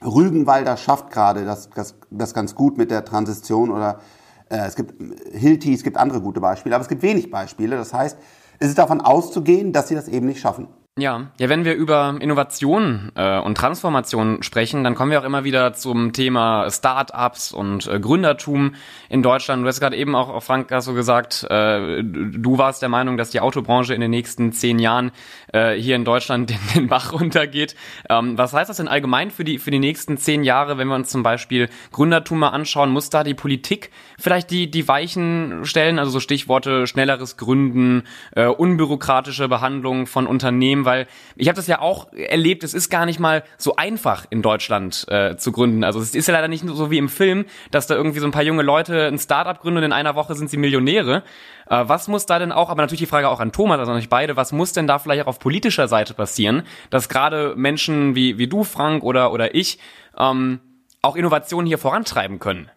Rügenwalder 0.03 0.77
schafft 0.77 1.11
gerade 1.11 1.45
das, 1.45 1.69
das, 1.71 1.95
das 2.11 2.33
ganz 2.33 2.55
gut 2.55 2.79
mit 2.79 2.91
der 2.91 3.05
Transition 3.05 3.71
oder 3.71 4.01
äh, 4.49 4.67
es 4.67 4.77
gibt 4.77 4.95
Hilti, 5.33 5.75
es 5.75 5.83
gibt 5.83 5.99
andere 5.99 6.23
gute 6.23 6.41
Beispiele, 6.41 6.75
aber 6.75 6.83
es 6.83 6.89
gibt 6.89 7.03
wenig 7.03 7.31
Beispiele. 7.31 7.77
Das 7.77 7.93
heißt, 7.93 8.17
es 8.59 8.69
ist 8.69 8.79
davon 8.79 9.01
auszugehen, 9.01 9.73
dass 9.73 9.89
sie 9.89 9.95
das 9.95 10.09
eben 10.09 10.27
nicht 10.27 10.41
schaffen. 10.41 10.69
Ja, 11.01 11.29
ja, 11.39 11.49
wenn 11.49 11.65
wir 11.65 11.75
über 11.75 12.17
Innovation 12.21 13.11
äh, 13.15 13.39
und 13.39 13.57
Transformation 13.57 14.43
sprechen, 14.43 14.85
dann 14.85 14.95
kommen 14.95 15.11
wir 15.11 15.19
auch 15.19 15.25
immer 15.25 15.45
wieder 15.45 15.73
zum 15.73 16.13
Thema 16.13 16.69
Start-ups 16.71 17.53
und 17.53 17.87
äh, 17.87 17.99
Gründertum 17.99 18.75
in 19.09 19.23
Deutschland. 19.23 19.63
Du 19.63 19.69
hast 19.69 19.81
gerade 19.81 19.97
eben 19.97 20.15
auch, 20.15 20.43
Frank, 20.43 20.71
hast 20.71 20.89
du 20.89 20.93
gesagt, 20.93 21.47
äh, 21.49 22.03
du 22.03 22.59
warst 22.59 22.83
der 22.83 22.91
Meinung, 22.91 23.17
dass 23.17 23.31
die 23.31 23.41
Autobranche 23.41 23.95
in 23.95 24.03
den 24.03 24.11
nächsten 24.11 24.53
zehn 24.53 24.79
Jahren 24.79 25.11
äh, 25.55 25.73
hier 25.73 25.97
in 25.97 26.05
Deutschland 26.05 26.51
den, 26.51 26.59
den 26.75 26.89
Bach 26.89 27.13
runtergeht. 27.19 27.77
Ähm, 28.11 28.37
was 28.37 28.53
heißt 28.53 28.69
das 28.69 28.77
denn 28.77 28.89
allgemein 28.89 29.31
für 29.31 29.45
die 29.45 29.59
für 29.59 29.71
die 29.71 29.79
nächsten 29.79 30.19
zehn 30.19 30.45
Jahre, 30.45 30.77
wenn 30.77 30.89
wir 30.89 30.97
uns 30.97 31.09
zum 31.09 31.23
Beispiel 31.23 31.71
Gründertum 31.93 32.41
mal 32.41 32.51
anschauen? 32.51 32.91
Muss 32.91 33.09
da 33.09 33.25
die 33.25 33.33
Politik 33.33 33.91
vielleicht 34.19 34.51
die 34.51 34.71
die 34.71 34.87
Weichen 34.87 35.65
stellen? 35.65 35.99
Also 35.99 36.11
so 36.11 36.21
Stichworte 36.21 36.87
schnelleres 36.87 37.39
Gründen, 37.39 38.03
äh, 38.37 38.45
unbürokratische 38.45 39.49
Behandlung 39.49 40.07
von 40.07 40.27
Unternehmen 40.27 40.90
weil 40.91 41.07
ich 41.37 41.47
habe 41.47 41.57
das 41.57 41.69
ja 41.69 41.81
auch 41.81 42.13
erlebt, 42.13 42.65
es 42.65 42.75
ist 42.75 42.91
gar 42.91 43.07
nicht 43.07 43.21
mal 43.21 43.45
so 43.57 43.77
einfach 43.77 44.27
in 44.29 44.43
Deutschland 44.43 45.07
äh, 45.09 45.37
zu 45.37 45.53
gründen. 45.53 45.85
Also 45.85 46.01
es 46.01 46.17
ist 46.17 46.27
ja 46.27 46.35
leider 46.35 46.49
nicht 46.49 46.67
so 46.67 46.91
wie 46.91 46.99
im 46.99 47.09
Film, 47.09 47.45
dass 47.71 47.87
da 47.87 47.95
irgendwie 47.95 48.19
so 48.19 48.27
ein 48.27 48.33
paar 48.33 48.43
junge 48.43 48.63
Leute 48.63 49.07
ein 49.07 49.19
Startup 49.19 49.61
gründen 49.61 49.79
und 49.79 49.85
in 49.85 49.93
einer 49.93 50.17
Woche 50.17 50.35
sind 50.35 50.51
sie 50.51 50.57
Millionäre. 50.57 51.23
Äh, 51.69 51.85
was 51.87 52.09
muss 52.09 52.27
da 52.27 52.41
denn 52.41 52.51
auch, 52.51 52.71
aber 52.71 52.83
natürlich 52.83 53.01
die 53.01 53.07
Frage 53.07 53.29
auch 53.29 53.39
an 53.39 53.53
Thomas, 53.53 53.79
also 53.79 53.93
an 53.93 53.99
euch 53.99 54.09
beide, 54.09 54.37
was 54.37 54.51
muss 54.51 54.73
denn 54.73 54.89
da 54.89 54.99
vielleicht 54.99 55.23
auch 55.23 55.29
auf 55.29 55.39
politischer 55.39 55.87
Seite 55.87 56.15
passieren, 56.15 56.65
dass 56.91 57.09
gerade 57.09 57.55
Menschen 57.57 58.17
wie, 58.17 58.39
wie 58.39 58.49
du, 58.49 58.65
Frank, 58.65 59.05
oder, 59.05 59.33
oder 59.33 59.55
ich 59.55 59.79
ähm, 60.19 60.59
auch 61.03 61.15
Innovationen 61.15 61.67
hier 61.67 61.79
vorantreiben 61.79 62.41
können? 62.41 62.69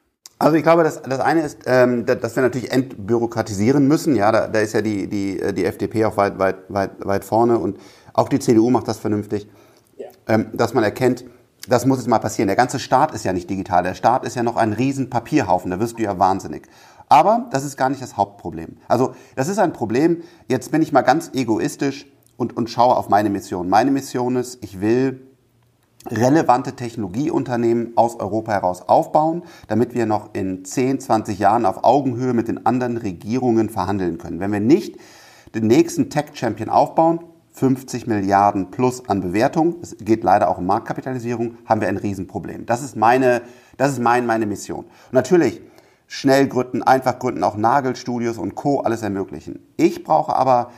Also 0.44 0.58
ich 0.58 0.64
glaube, 0.64 0.84
das, 0.84 1.02
das 1.02 1.22
eine 1.22 1.42
ist, 1.42 1.60
ähm, 1.68 2.06
dass 2.06 2.36
wir 2.36 2.44
natürlich 2.44 2.70
entbürokratisieren 2.70 3.88
müssen. 3.88 4.14
Ja, 4.16 4.30
da, 4.30 4.48
da 4.48 4.60
ist 4.60 4.74
ja 4.74 4.82
die, 4.82 5.08
die, 5.08 5.40
die 5.54 5.64
FDP 5.64 6.04
auch 6.04 6.18
weit, 6.18 6.38
weit, 6.38 6.58
weit, 6.68 6.92
weit 7.00 7.24
vorne 7.24 7.58
und 7.58 7.78
auch 8.12 8.28
die 8.28 8.40
CDU 8.40 8.70
macht 8.70 8.90
das 8.90 9.00
vernünftig, 9.00 9.48
ja. 9.96 10.08
ähm, 10.28 10.48
dass 10.54 10.74
man 10.74 10.84
erkennt, 10.84 11.24
das 11.70 11.86
muss 11.86 12.00
jetzt 12.00 12.10
mal 12.10 12.20
passieren. 12.20 12.48
Der 12.48 12.58
ganze 12.58 12.78
Staat 12.80 13.14
ist 13.14 13.24
ja 13.24 13.32
nicht 13.32 13.50
digital. 13.50 13.84
Der 13.84 13.94
Staat 13.94 14.26
ist 14.26 14.36
ja 14.36 14.44
noch 14.44 14.58
ein 14.58 14.74
riesen 14.74 15.10
Papierhaufen. 15.10 15.72
Da 15.72 15.80
wirst 15.80 15.98
du 15.98 16.04
ja 16.04 16.20
wahnsinnig. 16.20 16.68
Aber 17.08 17.48
das 17.52 17.64
ist 17.64 17.78
gar 17.78 17.90
nicht 17.90 18.02
das 18.02 18.18
Hauptproblem. 18.18 18.76
Also 18.90 19.16
das 19.38 19.48
ist 19.48 19.60
ein 19.60 19.72
Problem. 19.72 20.24
Jetzt 20.50 20.72
bin 20.72 20.82
ich 20.82 20.92
mal 20.92 21.04
ganz 21.04 21.32
egoistisch 21.34 22.06
und, 22.36 22.58
und 22.58 22.70
schaue 22.70 22.98
auf 22.98 23.08
meine 23.08 23.30
Mission. 23.30 23.70
Meine 23.70 23.92
Mission 23.92 24.36
ist, 24.36 24.62
ich 24.62 24.82
will 24.82 25.22
relevante 26.10 26.76
Technologieunternehmen 26.76 27.94
aus 27.96 28.20
Europa 28.20 28.52
heraus 28.52 28.88
aufbauen, 28.88 29.44
damit 29.68 29.94
wir 29.94 30.06
noch 30.06 30.34
in 30.34 30.66
10, 30.66 31.00
20 31.00 31.40
Jahren 31.40 31.66
auf 31.66 31.84
Augenhöhe 31.84 32.34
mit 32.34 32.48
den 32.48 32.66
anderen 32.66 32.98
Regierungen 32.98 33.70
verhandeln 33.70 34.18
können. 34.18 34.40
Wenn 34.40 34.52
wir 34.52 34.60
nicht 34.60 34.98
den 35.56 35.68
nächsten 35.68 36.10
Tech-Champion 36.10 36.70
aufbauen, 36.70 37.20
50 37.54 38.08
Milliarden 38.08 38.72
plus 38.72 39.08
an 39.08 39.22
Bewertung, 39.22 39.76
es 39.82 39.96
geht 40.00 40.24
leider 40.24 40.50
auch 40.50 40.58
um 40.58 40.66
Marktkapitalisierung, 40.66 41.58
haben 41.66 41.82
wir 41.82 41.88
ein 41.88 41.98
Riesenproblem. 41.98 42.66
Das 42.66 42.82
ist 42.82 42.96
meine, 42.96 43.44
das 43.78 43.92
ist 43.92 44.00
mein, 44.00 44.26
meine 44.26 44.48
Mission. 44.48 44.86
Und 44.86 45.14
natürlich, 45.14 45.62
schnell 46.08 46.48
gründen, 46.48 46.82
einfach 46.82 47.20
gründen, 47.20 47.44
auch 47.44 47.56
Nagelstudios 47.56 48.40
und 48.40 48.56
Co. 48.56 48.80
alles 48.80 49.04
ermöglichen. 49.04 49.60
Ich 49.78 50.04
brauche 50.04 50.36
aber 50.36 50.72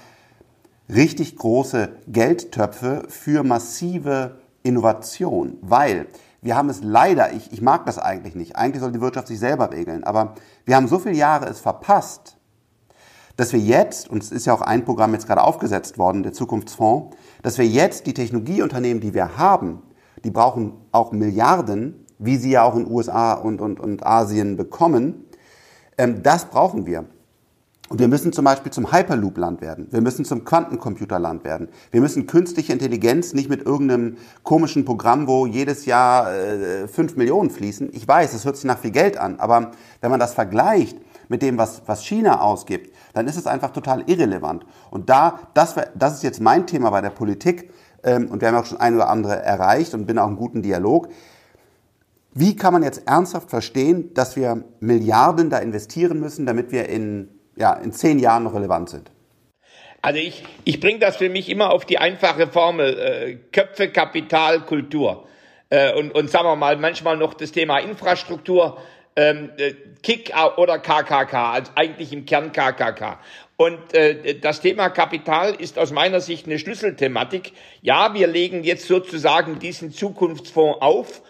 richtig 0.93 1.37
große 1.37 1.89
Geldtöpfe 2.07 3.03
für 3.07 3.43
massive 3.43 4.35
Innovation, 4.65 5.57
weil 5.61 6.07
wir 6.41 6.55
haben 6.55 6.69
es 6.69 6.81
leider, 6.81 7.33
ich, 7.33 7.53
ich 7.53 7.61
mag 7.61 7.85
das 7.85 7.97
eigentlich 7.97 8.35
nicht, 8.35 8.55
eigentlich 8.55 8.81
soll 8.81 8.91
die 8.91 9.01
Wirtschaft 9.01 9.27
sich 9.27 9.39
selber 9.39 9.71
regeln, 9.71 10.03
aber 10.03 10.35
wir 10.65 10.75
haben 10.75 10.87
so 10.87 10.99
viele 10.99 11.15
Jahre 11.15 11.45
es 11.47 11.59
verpasst, 11.59 12.37
dass 13.37 13.53
wir 13.53 13.59
jetzt, 13.59 14.09
und 14.09 14.23
es 14.23 14.31
ist 14.31 14.45
ja 14.45 14.53
auch 14.53 14.61
ein 14.61 14.85
Programm 14.85 15.13
jetzt 15.13 15.27
gerade 15.27 15.43
aufgesetzt 15.43 15.97
worden, 15.97 16.23
der 16.23 16.33
Zukunftsfonds, 16.33 17.15
dass 17.43 17.57
wir 17.57 17.65
jetzt 17.65 18.07
die 18.07 18.13
Technologieunternehmen, 18.13 19.01
die 19.01 19.13
wir 19.13 19.37
haben, 19.37 19.83
die 20.23 20.31
brauchen 20.31 20.73
auch 20.91 21.11
Milliarden, 21.11 22.05
wie 22.17 22.37
sie 22.37 22.51
ja 22.51 22.63
auch 22.63 22.75
in 22.75 22.89
USA 22.89 23.33
und, 23.33 23.61
und, 23.61 23.79
und 23.79 24.05
Asien 24.05 24.55
bekommen, 24.55 25.25
ähm, 25.97 26.23
das 26.23 26.45
brauchen 26.45 26.85
wir. 26.85 27.05
Und 27.87 27.99
wir 27.99 28.07
müssen 28.07 28.33
zum 28.33 28.45
Beispiel 28.45 28.71
zum 28.71 28.91
Hyperloop-Land 28.91 29.61
werden. 29.61 29.87
Wir 29.91 30.01
müssen 30.01 30.25
zum 30.25 30.43
Quantencomputerland 30.43 31.43
werden. 31.43 31.69
Wir 31.91 32.01
müssen 32.01 32.25
künstliche 32.25 32.73
Intelligenz 32.73 33.33
nicht 33.33 33.47
mit 33.47 33.63
irgendeinem 33.63 34.17
komischen 34.41 34.85
Programm, 34.85 35.27
wo 35.27 35.45
jedes 35.45 35.85
Jahr 35.85 36.33
äh, 36.33 36.87
5 36.87 37.15
Millionen 37.15 37.51
fließen. 37.51 37.89
Ich 37.93 38.07
weiß, 38.07 38.33
es 38.33 38.43
hört 38.43 38.55
sich 38.55 38.65
nach 38.65 38.79
viel 38.79 38.89
Geld 38.89 39.17
an, 39.17 39.39
aber 39.39 39.71
wenn 40.01 40.09
man 40.09 40.19
das 40.19 40.33
vergleicht 40.33 40.97
mit 41.27 41.43
dem, 41.43 41.59
was, 41.59 41.83
was 41.85 42.03
China 42.03 42.41
ausgibt, 42.41 42.95
dann 43.13 43.27
ist 43.27 43.37
es 43.37 43.45
einfach 43.45 43.71
total 43.71 44.03
irrelevant. 44.09 44.65
Und 44.89 45.09
da, 45.09 45.39
das, 45.53 45.75
das 45.93 46.15
ist 46.15 46.23
jetzt 46.23 46.41
mein 46.41 46.65
Thema 46.65 46.89
bei 46.89 47.01
der 47.01 47.11
Politik, 47.11 47.71
ähm, 48.03 48.29
und 48.31 48.41
wir 48.41 48.47
haben 48.47 48.55
auch 48.55 48.65
schon 48.65 48.79
ein 48.79 48.95
oder 48.95 49.09
andere 49.09 49.41
erreicht 49.41 49.93
und 49.93 50.05
bin 50.05 50.17
auch 50.17 50.27
im 50.27 50.37
guten 50.37 50.61
Dialog. 50.61 51.09
Wie 52.33 52.55
kann 52.55 52.73
man 52.73 52.83
jetzt 52.83 53.07
ernsthaft 53.07 53.49
verstehen, 53.49 54.13
dass 54.13 54.35
wir 54.35 54.63
Milliarden 54.79 55.49
da 55.49 55.57
investieren 55.57 56.19
müssen, 56.19 56.45
damit 56.45 56.71
wir 56.71 56.89
in 56.89 57.29
ja, 57.55 57.73
in 57.73 57.91
zehn 57.91 58.19
Jahren 58.19 58.43
noch 58.43 58.53
relevant 58.53 58.89
sind? 58.89 59.11
Also 60.01 60.19
ich, 60.19 60.43
ich 60.65 60.79
bringe 60.79 60.99
das 60.99 61.17
für 61.17 61.29
mich 61.29 61.49
immer 61.49 61.71
auf 61.71 61.85
die 61.85 61.97
einfache 61.97 62.47
Formel 62.47 62.99
äh, 62.99 63.35
Köpfe, 63.51 63.89
Kapital, 63.89 64.61
Kultur. 64.61 65.27
Äh, 65.69 65.93
und, 65.93 66.11
und 66.11 66.29
sagen 66.29 66.45
wir 66.45 66.55
mal, 66.55 66.77
manchmal 66.77 67.17
noch 67.17 67.33
das 67.33 67.51
Thema 67.51 67.79
Infrastruktur, 67.79 68.77
ähm, 69.15 69.49
äh, 69.57 69.73
KIK 70.03 70.57
oder 70.57 70.77
KKK, 70.77 71.53
also 71.53 71.71
eigentlich 71.75 72.13
im 72.13 72.25
Kern 72.25 72.51
KKK. 72.51 73.19
Und 73.57 73.93
äh, 73.93 74.39
das 74.39 74.61
Thema 74.61 74.89
Kapital 74.89 75.55
ist 75.55 75.79
aus 75.79 75.91
meiner 75.91 76.19
Sicht 76.19 76.45
eine 76.45 76.59
Schlüsselthematik. 76.59 77.53
Ja, 77.81 78.13
wir 78.13 78.27
legen 78.27 78.63
jetzt 78.63 78.87
sozusagen 78.87 79.59
diesen 79.59 79.91
Zukunftsfonds 79.91 80.81
auf. 80.81 81.21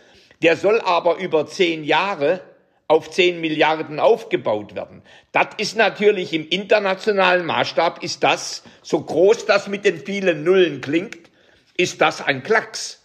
Der 0.42 0.58
soll 0.58 0.82
aber 0.82 1.18
über 1.18 1.46
zehn 1.46 1.84
Jahre 1.84 2.42
auf 2.88 3.10
10 3.10 3.42
Milliarden 3.42 4.00
aufgebaut 4.00 4.76
werden. 4.76 5.02
Das 5.32 5.48
ist 5.58 5.76
natürlich 5.76 6.34
im 6.34 6.48
internationalen 6.48 7.46
Maßstab, 7.46 8.04
ist 8.04 8.24
das, 8.24 8.64
so 8.84 9.02
groß 9.02 9.46
das 9.46 9.68
mit 9.68 9.86
den 9.86 10.06
vielen 10.06 10.44
Nullen 10.44 10.82
klingt, 10.82 11.30
ist 11.78 12.02
das 12.02 12.22
ein 12.22 12.44
Klacks. 12.44 13.02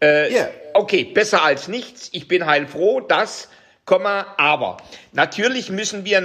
Äh, 0.00 0.32
yeah. 0.32 0.50
Okay, 0.74 1.04
besser 1.04 1.42
als 1.42 1.68
nichts. 1.68 2.10
Ich 2.12 2.28
bin 2.28 2.46
heilfroh, 2.46 3.00
dass 3.00 3.48
aber 3.86 4.78
natürlich 5.12 5.70
müssen 5.70 6.04
wir 6.04 6.20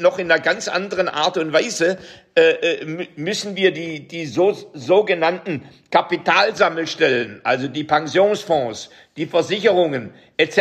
noch 0.00 0.18
in 0.18 0.30
einer 0.30 0.42
ganz 0.42 0.66
anderen 0.66 1.08
Art 1.08 1.36
und 1.36 1.52
Weise 1.52 1.98
äh, 2.36 2.50
äh 2.82 3.06
müssen 3.16 3.54
wir 3.54 3.72
die 3.72 4.08
die 4.08 4.26
so, 4.26 4.52
sogenannten 4.74 5.62
Kapitalsammelstellen, 5.90 7.40
also 7.44 7.68
die 7.68 7.84
Pensionsfonds, 7.84 8.90
die 9.16 9.26
Versicherungen 9.26 10.12
etc. 10.36 10.58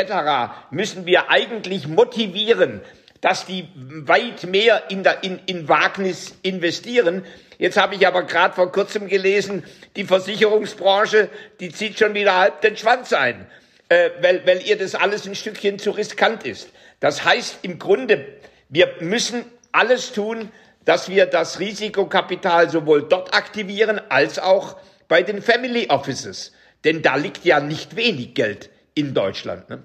müssen 0.70 1.08
wir 1.08 1.32
eigentlich 1.32 1.88
motivieren, 1.88 2.82
dass 3.20 3.48
die 3.48 3.68
weit 3.76 4.44
mehr 4.44 4.92
in, 4.92 5.02
der, 5.02 5.24
in, 5.24 5.40
in 5.48 5.68
Wagnis 5.68 6.38
investieren. 6.44 7.26
Jetzt 7.58 7.78
habe 7.78 7.96
ich 7.96 8.06
aber 8.06 8.24
gerade 8.24 8.54
vor 8.54 8.72
kurzem 8.72 9.08
gelesen, 9.08 9.64
die 9.96 10.04
Versicherungsbranche, 10.04 11.30
die 11.60 11.72
zieht 11.72 11.98
schon 11.98 12.14
wieder 12.14 12.38
halb 12.38 12.62
den 12.62 12.78
Schwanz 12.78 13.12
ein 13.14 13.48
äh, 13.94 14.12
weil, 14.22 14.46
weil 14.48 14.62
ihr 14.64 14.78
das 14.78 14.96
alles 14.96 15.28
ein 15.28 15.36
Stückchen 15.36 15.78
zu 15.78 15.92
riskant 15.92 16.46
ist. 16.46 16.70
Das 17.00 17.24
heißt 17.24 17.60
im 17.62 17.78
Grunde, 17.78 18.26
wir 18.70 18.90
müssen 19.02 19.46
alles 19.72 20.14
tun, 20.14 20.52
dass 20.84 21.10
wir 21.10 21.28
das 21.28 21.60
Risikokapital 21.60 22.70
sowohl 22.70 23.08
dort 23.08 23.36
aktivieren 23.36 24.02
als 24.10 24.40
auch 24.40 24.78
bei 25.08 25.22
den 25.22 25.42
Family 25.44 25.88
Offices. 25.90 26.54
Denn 26.84 27.04
da 27.04 27.18
liegt 27.18 27.46
ja 27.46 27.60
nicht 27.60 27.96
wenig 27.96 28.34
Geld 28.34 28.70
in 28.96 29.14
Deutschland. 29.14 29.70
Ne? 29.70 29.84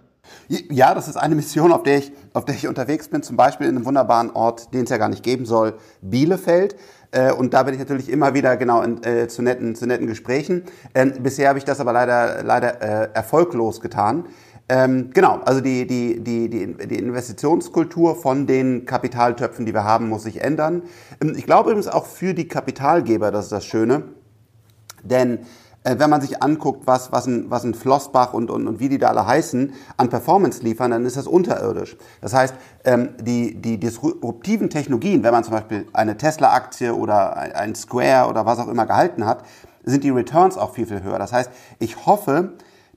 Ja, 0.48 0.94
das 0.94 1.08
ist 1.08 1.16
eine 1.16 1.34
Mission, 1.34 1.72
auf 1.72 1.82
der, 1.82 1.98
ich, 1.98 2.12
auf 2.32 2.44
der 2.44 2.54
ich 2.54 2.68
unterwegs 2.68 3.08
bin, 3.08 3.22
zum 3.22 3.36
Beispiel 3.36 3.66
in 3.66 3.76
einem 3.76 3.84
wunderbaren 3.84 4.30
Ort, 4.30 4.72
den 4.74 4.84
es 4.84 4.90
ja 4.90 4.96
gar 4.96 5.08
nicht 5.08 5.22
geben 5.22 5.46
soll, 5.46 5.74
Bielefeld. 6.00 6.76
Äh, 7.10 7.32
und 7.32 7.54
da 7.54 7.62
bin 7.62 7.74
ich 7.74 7.80
natürlich 7.80 8.10
immer 8.10 8.34
wieder 8.34 8.56
genau 8.56 8.82
in, 8.82 9.02
äh, 9.02 9.28
zu, 9.28 9.42
netten, 9.42 9.74
zu 9.74 9.86
netten 9.86 10.06
Gesprächen. 10.06 10.64
Ähm, 10.94 11.14
bisher 11.20 11.48
habe 11.48 11.58
ich 11.58 11.64
das 11.64 11.80
aber 11.80 11.92
leider, 11.92 12.42
leider 12.42 12.82
äh, 12.82 13.08
erfolglos 13.14 13.80
getan. 13.80 14.26
Ähm, 14.70 15.10
genau, 15.14 15.40
also 15.46 15.62
die, 15.62 15.86
die, 15.86 16.20
die, 16.20 16.50
die, 16.50 16.88
die 16.88 16.98
Investitionskultur 16.98 18.16
von 18.16 18.46
den 18.46 18.84
Kapitaltöpfen, 18.84 19.64
die 19.64 19.72
wir 19.72 19.84
haben, 19.84 20.10
muss 20.10 20.24
sich 20.24 20.42
ändern. 20.42 20.82
Ähm, 21.22 21.34
ich 21.36 21.46
glaube 21.46 21.70
übrigens 21.70 21.88
auch 21.88 22.04
für 22.04 22.34
die 22.34 22.48
Kapitalgeber, 22.48 23.30
das 23.30 23.46
ist 23.46 23.52
das 23.52 23.64
Schöne. 23.64 24.02
Denn 25.02 25.40
äh, 25.88 25.98
wenn 25.98 26.10
man 26.10 26.20
sich 26.20 26.42
anguckt, 26.42 26.86
was, 26.86 27.12
was, 27.12 27.26
ein, 27.26 27.50
was 27.50 27.64
ein 27.64 27.74
Flossbach 27.74 28.34
und, 28.34 28.50
und, 28.50 28.66
und 28.66 28.80
wie 28.80 28.88
die 28.88 28.98
da 28.98 29.08
alle 29.08 29.26
heißen, 29.26 29.72
an 29.96 30.10
Performance 30.10 30.62
liefern, 30.62 30.90
dann 30.90 31.06
ist 31.06 31.16
das 31.16 31.26
unterirdisch. 31.26 31.96
Das 32.20 32.34
heißt, 32.34 32.54
ähm, 32.84 33.10
die, 33.20 33.60
die 33.60 33.78
disruptiven 33.78 34.70
Technologien, 34.70 35.22
wenn 35.22 35.32
man 35.32 35.44
zum 35.44 35.54
Beispiel 35.54 35.86
eine 35.92 36.16
Tesla-Aktie 36.16 36.94
oder 36.94 37.36
ein 37.36 37.74
Square 37.74 38.28
oder 38.28 38.44
was 38.44 38.58
auch 38.58 38.68
immer 38.68 38.86
gehalten 38.86 39.24
hat, 39.24 39.44
sind 39.84 40.04
die 40.04 40.10
Returns 40.10 40.58
auch 40.58 40.74
viel, 40.74 40.86
viel 40.86 41.02
höher. 41.02 41.18
Das 41.18 41.32
heißt, 41.32 41.50
ich 41.78 42.04
hoffe, 42.04 42.52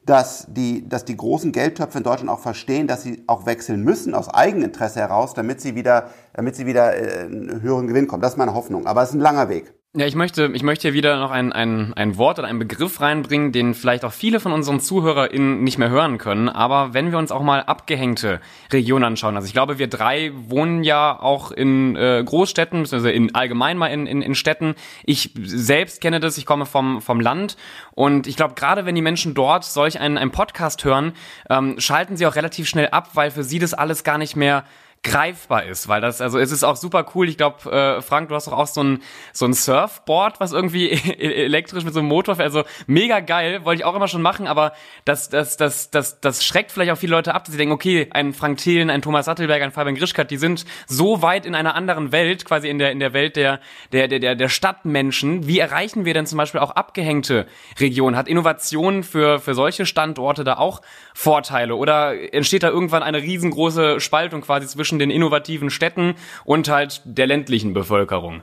dass 0.05 0.48
die, 0.50 0.89
dass 0.89 1.05
die 1.05 1.15
großen 1.15 1.51
Geldtöpfe 1.51 2.00
in 2.00 2.03
Deutschland 2.03 2.29
auch 2.29 2.39
verstehen, 2.39 2.88
dass 2.88 3.03
sie 3.03 3.24
auch 3.27 3.45
wechseln 3.45 3.83
müssen 3.83 4.15
aus 4.15 4.27
Eigeninteresse 4.27 5.00
heraus, 5.00 5.33
damit 5.33 5.62
sie 5.62 5.75
wieder, 5.75 6.10
damit 6.33 6.55
sie 6.55 6.65
wieder 6.65 6.95
äh, 6.95 7.25
einen 7.25 7.62
höheren 7.62 7.88
Gewinn 7.88 8.07
kommen. 8.07 8.21
Das 8.21 8.33
ist 8.33 8.38
meine 8.38 8.53
Hoffnung. 8.53 8.88
Aber 8.88 9.03
es 9.03 9.10
ist 9.10 9.15
ein 9.15 9.21
langer 9.21 9.48
Weg. 9.48 9.74
Ja, 9.93 10.05
ich 10.05 10.15
möchte, 10.15 10.50
ich 10.53 10.63
möchte 10.63 10.83
hier 10.83 10.93
wieder 10.93 11.19
noch 11.19 11.31
ein, 11.31 11.51
ein, 11.51 11.93
ein 11.95 12.15
Wort 12.15 12.39
oder 12.39 12.48
einen 12.48 12.60
Begriff 12.60 13.01
reinbringen, 13.01 13.51
den 13.51 13.74
vielleicht 13.74 14.05
auch 14.05 14.13
viele 14.13 14.39
von 14.39 14.53
unseren 14.53 14.79
ZuhörerInnen 14.79 15.65
nicht 15.65 15.77
mehr 15.77 15.89
hören 15.89 16.17
können. 16.17 16.48
Aber 16.48 16.93
wenn 16.93 17.12
wir 17.12 17.17
uns 17.17 17.29
auch 17.29 17.41
mal 17.41 17.63
abgehängte 17.63 18.39
Regionen 18.71 19.03
anschauen, 19.03 19.36
also 19.36 19.48
ich 19.48 19.51
glaube, 19.51 19.79
wir 19.79 19.89
drei 19.89 20.31
wohnen 20.33 20.86
ja 20.86 21.19
auch 21.19 21.51
in 21.51 21.98
äh, 21.98 22.24
Großstädten, 22.25 22.83
beziehungsweise 22.83 23.12
in 23.12 23.36
allgemein 23.36 23.77
mal 23.77 23.88
in, 23.88 24.07
in, 24.07 24.21
in 24.21 24.33
Städten. 24.33 24.75
Ich 25.03 25.33
selbst 25.43 26.00
kenne 26.00 26.21
das, 26.21 26.38
ich 26.38 26.45
komme 26.45 26.65
vom, 26.65 27.01
vom 27.01 27.19
Land 27.19 27.57
und 27.93 28.27
ich 28.27 28.38
glaube, 28.38 28.53
gerade 28.53 28.86
wenn 28.86 28.95
die 28.95 29.01
Menschen 29.01 29.33
dort 29.33 29.65
solch 29.65 30.00
einen, 30.00 30.17
einen 30.17 30.31
Podcast 30.31 30.86
hören, 30.86 31.12
ähm, 31.50 31.81
schalten 31.81 32.15
sie 32.15 32.25
auch 32.27 32.38
relativ 32.38 32.69
schnell 32.69 32.88
ab, 32.91 33.10
weil 33.15 33.29
für 33.29 33.43
sie 33.43 33.60
das 33.60 33.74
alles 33.74 34.05
gar 34.05 34.17
nicht 34.17 34.38
mehr 34.38 34.63
greifbar 35.03 35.65
ist, 35.65 35.88
weil 35.88 36.00
das, 36.00 36.22
also 36.22 36.38
es 36.38 36.51
ist 36.51 36.63
auch 36.63 36.75
super 36.75 37.08
cool. 37.15 37.27
Ich 37.27 37.36
glaube, 37.36 37.72
äh, 37.72 38.01
Frank, 38.03 38.29
du 38.29 38.36
hast 38.36 38.46
doch 38.46 38.53
auch 38.53 38.67
so 38.67 38.84
ein, 38.84 39.01
so 39.34 39.46
ein 39.46 39.53
Surfboard, 39.53 40.39
was 40.39 40.51
irgendwie 40.51 40.89
e-, 40.91 41.43
elektrisch 41.46 41.84
mit 41.84 41.93
so 41.93 42.01
einem 42.01 42.10
Motor 42.10 42.36
fährt. 42.36 42.48
Also 42.48 42.63
mega 42.86 43.20
geil, 43.20 43.65
wollte 43.65 43.81
ich 43.81 43.86
auch 43.86 43.96
immer 43.96 44.08
schon 44.08 44.22
machen, 44.22 44.46
aber 44.46 44.74
das, 45.03 45.29
das, 45.29 45.58
das, 45.58 45.89
das, 45.89 46.22
das 46.22 46.46
schreckt 46.46 46.72
vielleicht 46.72 46.91
auch 46.91 46.98
viele 46.98 47.13
Leute 47.13 47.34
ab, 47.34 47.46
dass 47.46 47.51
sie 47.51 47.58
denken, 47.58 47.74
okay, 47.74 48.10
ein 48.12 48.34
Frank 48.34 48.60
Thelen, 48.60 48.91
ein 48.91 49.01
Thomas 49.01 49.25
Sattelberg, 49.25 49.63
ein 49.63 49.72
Fabian 49.72 49.96
Grischkat, 49.96 50.29
die 50.29 50.38
sind 50.38 50.65
so 50.86 51.24
weit 51.24 51.48
in 51.48 51.55
einer 51.55 51.74
anderen 51.74 52.12
Welt, 52.12 52.46
quasi 52.46 52.70
in 52.70 52.77
der, 52.77 52.91
in 52.91 53.00
der 53.00 53.13
Welt 53.13 53.36
der, 53.36 53.60
der, 53.91 54.08
der, 54.08 54.36
der, 54.36 54.50
Stadtmenschen. 54.50 55.48
Wie 55.48 55.60
erreichen 55.60 56.05
wir 56.05 56.13
denn 56.13 56.27
zum 56.27 56.38
Beispiel 56.38 56.60
auch 56.60 56.72
abgehängte 56.72 57.48
Regionen? 57.79 58.15
Hat 58.15 58.27
Innovation 58.27 59.01
für, 59.01 59.39
für 59.39 59.55
solche 59.55 59.88
Standorte 59.88 60.43
da 60.43 60.58
auch 60.58 60.81
Vorteile? 61.15 61.75
Oder 61.75 62.34
entsteht 62.34 62.63
da 62.63 62.70
irgendwann 62.70 63.01
eine 63.01 63.22
riesengroße 63.22 64.00
Spaltung 64.00 64.41
quasi 64.41 64.67
zwischen 64.67 64.90
zwischen 64.91 65.00
den 65.00 65.10
innovativen 65.10 65.69
Städten 65.69 66.15
und 66.43 66.69
halt 66.69 67.01
der 67.05 67.25
ländlichen 67.25 67.74
Bevölkerung? 67.74 68.41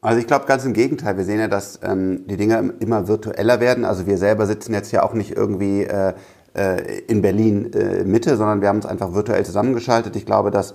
Also 0.00 0.18
ich 0.18 0.26
glaube 0.26 0.46
ganz 0.46 0.64
im 0.64 0.72
Gegenteil. 0.72 1.18
Wir 1.18 1.24
sehen 1.24 1.38
ja, 1.38 1.48
dass 1.48 1.78
ähm, 1.82 2.26
die 2.26 2.38
Dinge 2.38 2.72
immer 2.80 3.06
virtueller 3.06 3.60
werden. 3.60 3.84
Also 3.84 4.06
wir 4.06 4.16
selber 4.16 4.46
sitzen 4.46 4.72
jetzt 4.72 4.92
ja 4.92 5.02
auch 5.02 5.12
nicht 5.12 5.36
irgendwie 5.36 5.82
äh, 5.82 6.14
äh, 6.56 7.00
in 7.00 7.20
Berlin 7.20 7.70
äh, 7.74 8.04
Mitte, 8.04 8.38
sondern 8.38 8.62
wir 8.62 8.68
haben 8.68 8.76
uns 8.76 8.86
einfach 8.86 9.12
virtuell 9.12 9.44
zusammengeschaltet. 9.44 10.16
Ich 10.16 10.24
glaube, 10.24 10.50
dass 10.50 10.74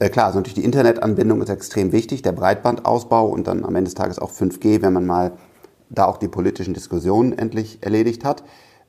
äh, 0.00 0.08
klar, 0.08 0.26
also 0.26 0.38
natürlich 0.38 0.54
die 0.54 0.64
Internetanbindung 0.64 1.40
ist 1.42 1.48
extrem 1.48 1.92
wichtig, 1.92 2.22
der 2.22 2.32
Breitbandausbau 2.32 3.26
und 3.28 3.46
dann 3.46 3.64
am 3.64 3.76
Ende 3.76 3.84
des 3.84 3.94
Tages 3.94 4.18
auch 4.18 4.32
5G, 4.32 4.82
wenn 4.82 4.92
man 4.92 5.06
mal 5.06 5.32
da 5.90 6.06
auch 6.06 6.16
die 6.16 6.26
politischen 6.26 6.74
Diskussionen 6.74 7.38
endlich 7.38 7.78
erledigt 7.82 8.24
hat. 8.24 8.42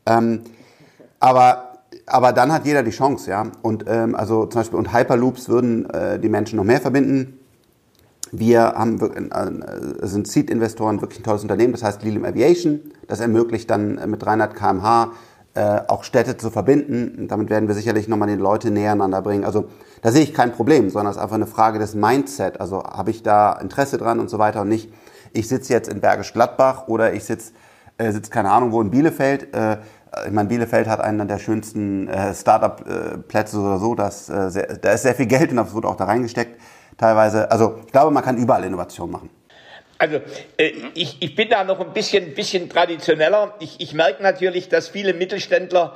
Ähm, 0.08 0.42
aber 1.20 1.67
aber 2.08 2.32
dann 2.32 2.52
hat 2.52 2.66
jeder 2.66 2.84
die 2.84 2.92
Chance, 2.92 3.30
ja. 3.30 3.44
Und 3.62 3.86
ähm, 3.88 4.16
also 4.16 4.46
zum 4.46 4.62
Beispiel 4.62 4.80
und 4.80 4.94
Hyperloops 4.94 5.50
würden 5.50 5.90
äh, 5.90 6.20
die 6.20 6.30
Menschen 6.30 6.56
noch 6.56 6.64
mehr 6.64 6.82
verbinden. 6.82 7.40
Wir 8.32 8.62
haben 8.62 9.00
äh, 9.00 10.08
sind 10.08 10.28
Seed-Investoren 10.28 11.02
wirklich 11.02 11.20
ein 11.20 11.24
tolles 11.24 11.44
Unternehmen, 11.44 11.74
das 11.74 11.84
heißt 11.84 12.04
Lilium 12.04 12.26
Aviation. 12.26 12.80
Das 13.08 13.20
ermöglicht 13.20 13.70
dann 13.70 13.98
äh, 13.98 14.08
mit 14.08 14.24
300 14.24 14.56
km/h 14.56 15.12
äh, 15.54 15.82
auch 15.88 16.04
Städte 16.04 16.38
zu 16.38 16.50
verbinden. 16.50 17.16
Und 17.18 17.28
damit 17.30 17.50
werden 17.50 17.68
wir 17.68 17.76
sicherlich 17.76 18.08
nochmal 18.08 18.30
die 18.30 18.36
Leute 18.36 18.72
näher 18.72 18.92
aneinander 18.92 19.22
bringen. 19.22 19.44
Also 19.44 19.66
da 20.02 20.12
sehe 20.12 20.24
ich 20.24 20.34
kein 20.34 20.54
Problem, 20.54 20.90
sondern 20.90 21.12
es 21.12 21.18
ist 21.18 21.24
einfach 21.24 21.36
eine 21.36 21.48
Frage 21.48 21.80
des 21.80 21.96
Mindset. 21.96 22.62
Also 22.62 22.84
habe 22.84 23.12
ich 23.12 23.24
da 23.24 23.54
Interesse 23.54 23.98
dran 23.98 24.20
und 24.20 24.30
so 24.30 24.40
weiter 24.40 24.62
und 24.62 24.70
nicht, 24.70 24.94
ich 25.34 25.48
sitze 25.48 25.74
jetzt 25.74 25.90
in 25.90 26.00
Bergisch 26.00 26.32
Gladbach 26.32 26.88
oder 26.88 27.14
ich 27.14 27.26
sitze, 27.26 27.54
äh, 27.98 28.12
sitz 28.12 28.30
keine 28.30 28.52
Ahnung 28.52 28.72
wo 28.72 28.82
in 28.82 28.92
Bielefeld. 28.92 29.54
Äh, 29.54 29.78
ich 30.26 30.32
meine, 30.32 30.50
Bielefeld 30.50 30.88
hat 30.88 31.02
einen 31.02 31.28
der 31.28 31.40
schönsten 31.40 32.08
äh, 32.08 32.34
Startup-Plätze 32.34 33.60
oder 33.60 33.80
so. 33.80 33.96
Das, 33.96 34.30
äh, 34.30 34.50
sehr, 34.50 34.78
da 34.78 34.92
ist 34.92 35.04
sehr 35.04 35.16
viel 35.16 35.28
Geld 35.28 35.52
und 35.52 35.58
das 35.58 35.74
wurde 35.74 35.88
auch 35.88 35.96
da 35.98 36.06
reingesteckt 36.06 36.60
teilweise. 36.98 37.50
Also 37.52 37.80
ich 37.86 37.92
glaube, 37.92 38.12
man 38.12 38.24
kann 38.24 38.38
überall 38.38 38.64
Innovation 38.64 39.12
machen. 39.12 39.30
Also 39.98 40.20
äh, 40.58 40.72
ich, 40.94 41.18
ich 41.22 41.36
bin 41.36 41.50
da 41.50 41.64
noch 41.64 41.80
ein 41.80 41.94
bisschen, 41.94 42.34
bisschen 42.34 42.70
traditioneller. 42.70 43.56
Ich, 43.60 43.80
ich 43.80 43.94
merke 43.94 44.22
natürlich, 44.22 44.70
dass 44.70 44.90
viele 44.90 45.14
Mittelständler 45.14 45.96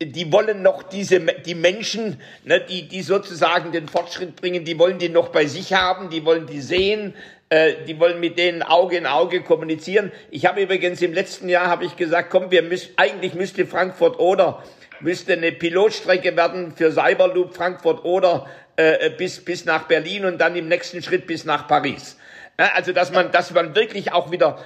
die 0.00 0.32
wollen 0.32 0.62
noch 0.62 0.84
diese, 0.84 1.18
die 1.20 1.56
Menschen, 1.56 2.20
ne, 2.44 2.60
die, 2.60 2.86
die 2.86 3.02
sozusagen 3.02 3.72
den 3.72 3.88
Fortschritt 3.88 4.36
bringen, 4.36 4.64
die 4.64 4.78
wollen 4.78 4.98
die 4.98 5.08
noch 5.08 5.30
bei 5.30 5.46
sich 5.46 5.72
haben, 5.72 6.08
die 6.08 6.24
wollen 6.24 6.46
die 6.46 6.60
sehen, 6.60 7.14
äh, 7.50 7.84
die 7.86 7.98
wollen 7.98 8.20
mit 8.20 8.38
denen 8.38 8.62
Auge 8.62 8.96
in 8.96 9.06
Auge 9.06 9.42
kommunizieren. 9.42 10.12
Ich 10.30 10.46
habe 10.46 10.62
übrigens 10.62 11.00
im 11.00 11.14
letzten 11.14 11.48
Jahr 11.48 11.68
habe 11.68 11.84
ich 11.84 11.96
gesagt, 11.96 12.30
komm, 12.30 12.50
wir 12.50 12.62
müssen, 12.62 12.92
eigentlich 12.96 13.34
müsste 13.34 13.66
Frankfurt 13.66 14.18
oder 14.18 14.62
müsste 15.00 15.32
eine 15.32 15.52
Pilotstrecke 15.52 16.36
werden 16.36 16.72
für 16.76 16.92
Cyberloop 16.92 17.54
Frankfurt 17.54 18.04
oder 18.04 18.46
äh, 18.76 19.10
bis, 19.10 19.44
bis 19.44 19.64
nach 19.64 19.84
Berlin 19.84 20.24
und 20.24 20.38
dann 20.38 20.56
im 20.56 20.68
nächsten 20.68 21.02
Schritt 21.02 21.26
bis 21.26 21.44
nach 21.44 21.66
Paris. 21.68 22.18
Also, 22.56 22.92
dass 22.92 23.12
man, 23.12 23.30
dass 23.30 23.52
man 23.52 23.74
wirklich 23.74 24.12
auch 24.12 24.30
wieder 24.30 24.58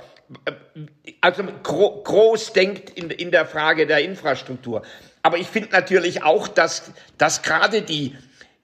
äh, 0.47 0.53
also 1.21 1.45
groß 1.45 2.53
denkt 2.53 2.90
in, 2.90 3.11
in 3.11 3.31
der 3.31 3.47
Frage 3.47 3.87
der 3.87 3.99
Infrastruktur. 3.99 4.83
Aber 5.23 5.38
ich 5.38 5.47
finde 5.47 5.71
natürlich 5.71 6.23
auch, 6.25 6.49
dass, 6.49 6.90
dass 7.16 7.42
gerade 7.42 7.83
die, 7.83 8.16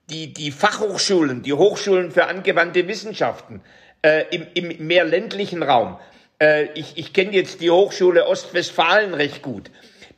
die, 0.09 0.33
die 0.33 0.51
Fachhochschulen, 0.51 1.41
die 1.43 1.53
Hochschulen 1.53 2.11
für 2.11 2.25
angewandte 2.25 2.87
Wissenschaften 2.87 3.61
äh, 4.01 4.25
im, 4.31 4.47
im 4.53 4.87
mehr 4.87 5.03
ländlichen 5.03 5.63
Raum, 5.63 5.99
äh, 6.41 6.67
ich, 6.73 6.97
ich 6.97 7.13
kenne 7.13 7.31
jetzt 7.31 7.61
die 7.61 7.71
Hochschule 7.71 8.27
Ostwestfalen 8.27 9.13
recht 9.13 9.41
gut, 9.41 9.71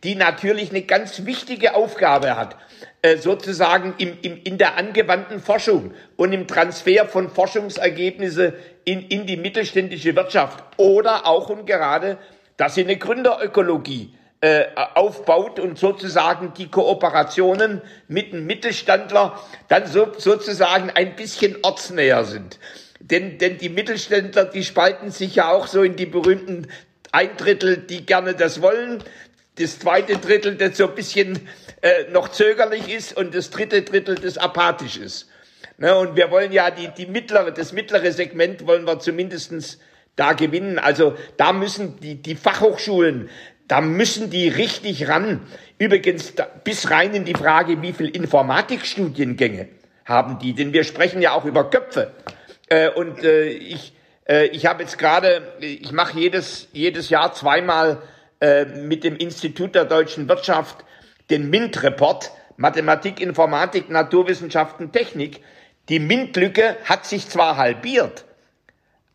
die 0.04 0.16
natürlich 0.16 0.70
eine 0.70 0.82
ganz 0.82 1.26
wichtige 1.26 1.76
Aufgabe 1.76 2.36
hat, 2.38 2.58
äh, 3.02 3.18
sozusagen 3.18 3.96
im, 3.98 4.18
im, 4.22 4.42
in 4.44 4.58
der 4.58 4.78
angewandten 4.78 5.40
Forschung 5.40 5.94
und 6.18 6.34
im 6.34 6.48
Transfer 6.48 7.06
von 7.06 7.30
Forschungsergebnisse 7.30 8.54
in, 8.86 9.08
in 9.08 9.26
die 9.26 9.38
mittelständische 9.38 10.16
Wirtschaft 10.16 10.64
oder 10.78 11.26
auch 11.26 11.50
und 11.50 11.66
gerade, 11.66 12.18
dass 12.58 12.76
sie 12.76 12.84
eine 12.84 12.98
Gründerökologie 12.98 14.14
äh, 14.42 14.66
aufbaut 14.96 15.60
und 15.60 15.78
sozusagen 15.78 16.54
die 16.58 16.68
Kooperationen 16.68 17.82
mit 18.08 18.34
dem 18.34 18.46
Mittelständler 18.48 19.40
dann 19.68 19.86
so, 19.86 20.08
sozusagen 20.18 20.90
ein 20.90 21.16
bisschen 21.16 21.58
ortsnäher 21.62 22.24
sind. 22.26 22.60
Denn, 23.02 23.38
denn 23.38 23.58
die 23.58 23.70
Mittelständler, 23.70 24.46
die 24.46 24.64
spalten 24.64 25.12
sich 25.12 25.36
ja 25.36 25.50
auch 25.52 25.68
so 25.68 25.84
in 25.84 25.96
die 25.96 26.06
berühmten 26.06 26.68
ein 27.12 27.36
Drittel, 27.36 27.78
die 27.78 28.06
gerne 28.06 28.34
das 28.34 28.62
wollen, 28.62 29.04
das 29.56 29.80
zweite 29.80 30.18
Drittel, 30.18 30.56
das 30.56 30.78
so 30.78 30.88
ein 30.88 30.96
bisschen 30.96 31.48
äh, 31.82 32.06
noch 32.12 32.30
zögerlich 32.30 32.94
ist 32.94 33.18
und 33.18 33.36
das 33.36 33.50
dritte 33.50 33.82
Drittel, 33.82 34.16
das 34.16 34.38
apathisch 34.38 34.98
ist. 34.98 35.30
Ne, 35.78 35.96
und 35.98 36.16
wir 36.16 36.32
wollen 36.32 36.52
ja 36.52 36.72
die, 36.72 36.90
die 36.90 37.08
mittlere, 37.08 37.52
das 37.52 37.74
mittlere 37.74 38.12
Segment 38.12 38.66
wollen 38.68 38.86
wir 38.86 39.00
zumindestens 39.00 39.80
da 40.16 40.34
gewinnen. 40.34 40.80
Also 40.80 41.18
da 41.38 41.54
müssen 41.54 42.00
die, 42.00 42.16
die 42.16 42.36
Fachhochschulen 42.36 43.30
da 43.72 43.80
müssen 43.80 44.30
die 44.30 44.50
richtig 44.50 45.08
ran. 45.08 45.40
Übrigens 45.78 46.34
bis 46.66 46.92
rein 46.92 47.14
in 47.14 47.24
die 47.24 47.34
Frage, 47.34 47.82
wie 47.82 47.94
viel 47.94 48.10
Informatikstudiengänge 48.10 49.70
haben 50.04 50.40
die? 50.40 50.54
Denn 50.54 50.74
wir 50.74 50.84
sprechen 50.84 51.22
ja 51.22 51.32
auch 51.32 51.46
über 51.46 51.70
Köpfe. 51.70 52.12
Äh, 52.72 52.90
und 52.90 53.22
äh, 53.26 53.50
ich, 53.50 53.94
äh, 54.26 54.46
ich 54.48 54.66
habe 54.66 54.84
jetzt 54.84 54.98
gerade, 54.98 55.42
ich 55.60 55.92
mache 55.92 56.18
jedes, 56.18 56.70
jedes 56.72 57.10
Jahr 57.10 57.34
zweimal 57.34 58.02
mit 58.76 59.04
dem 59.04 59.18
Institut 59.18 59.76
der 59.76 59.86
deutschen 59.86 60.28
Wirtschaft 60.28 60.84
den 61.30 61.52
MINT-Report, 61.52 62.32
Mathematik, 62.58 63.22
Informatik, 63.22 63.92
Naturwissenschaften, 63.92 64.92
Technik. 64.92 65.42
Die 65.90 66.00
MINT-Lücke 66.00 66.78
hat 66.86 67.06
sich 67.06 67.30
zwar 67.30 67.58
halbiert, 67.58 68.26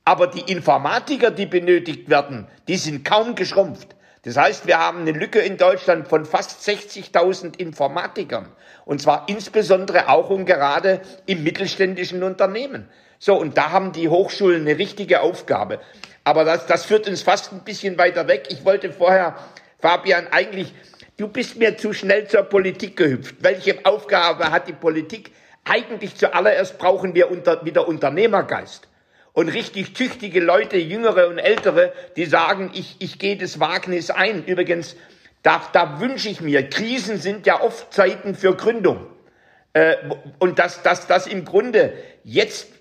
Aber 0.04 0.28
die 0.28 0.52
Informatiker, 0.52 1.32
die 1.32 1.46
benötigt 1.46 2.08
werden, 2.08 2.46
die 2.68 2.76
sind 2.76 3.04
kaum 3.04 3.34
geschrumpft. 3.34 3.96
Das 4.22 4.36
heißt, 4.36 4.68
wir 4.68 4.78
haben 4.78 5.00
eine 5.00 5.10
Lücke 5.10 5.40
in 5.40 5.56
Deutschland 5.56 6.06
von 6.06 6.24
fast 6.24 6.60
60.000 6.60 7.58
Informatikern. 7.58 8.52
Und 8.84 9.02
zwar 9.02 9.24
insbesondere 9.28 10.08
auch 10.08 10.30
und 10.30 10.46
gerade 10.46 11.00
im 11.26 11.42
mittelständischen 11.42 12.22
Unternehmen. 12.22 12.88
So, 13.26 13.34
und 13.34 13.58
da 13.58 13.72
haben 13.72 13.90
die 13.90 14.08
Hochschulen 14.08 14.60
eine 14.60 14.78
richtige 14.78 15.20
Aufgabe. 15.20 15.80
Aber 16.22 16.44
das, 16.44 16.66
das 16.66 16.84
führt 16.84 17.08
uns 17.08 17.22
fast 17.22 17.52
ein 17.52 17.64
bisschen 17.64 17.98
weiter 17.98 18.28
weg. 18.28 18.46
Ich 18.50 18.64
wollte 18.64 18.92
vorher, 18.92 19.34
Fabian, 19.80 20.28
eigentlich, 20.30 20.72
du 21.16 21.26
bist 21.26 21.56
mir 21.56 21.76
zu 21.76 21.92
schnell 21.92 22.28
zur 22.28 22.44
Politik 22.44 22.96
gehüpft. 22.96 23.34
Welche 23.40 23.84
Aufgabe 23.84 24.52
hat 24.52 24.68
die 24.68 24.74
Politik? 24.74 25.32
Eigentlich 25.64 26.14
zuallererst 26.14 26.78
brauchen 26.78 27.16
wir 27.16 27.28
unter, 27.28 27.64
wieder 27.64 27.88
Unternehmergeist 27.88 28.86
und 29.32 29.48
richtig 29.48 29.92
tüchtige 29.94 30.38
Leute, 30.38 30.76
jüngere 30.76 31.26
und 31.26 31.38
ältere, 31.38 31.92
die 32.14 32.26
sagen, 32.26 32.70
ich, 32.74 32.94
ich 33.00 33.18
gehe 33.18 33.36
das 33.36 33.58
Wagnis 33.58 34.10
ein. 34.10 34.44
Übrigens, 34.44 34.94
da, 35.42 35.60
da 35.72 35.98
wünsche 35.98 36.28
ich 36.28 36.40
mir, 36.40 36.68
Krisen 36.68 37.18
sind 37.18 37.44
ja 37.44 37.60
oft 37.60 37.92
Zeiten 37.92 38.36
für 38.36 38.54
Gründung. 38.54 39.04
Äh, 39.72 39.96
und 40.38 40.60
dass, 40.60 40.84
dass, 40.84 41.08
dass 41.08 41.26
im 41.26 41.44
Grunde 41.44 41.92
jetzt 42.22 42.75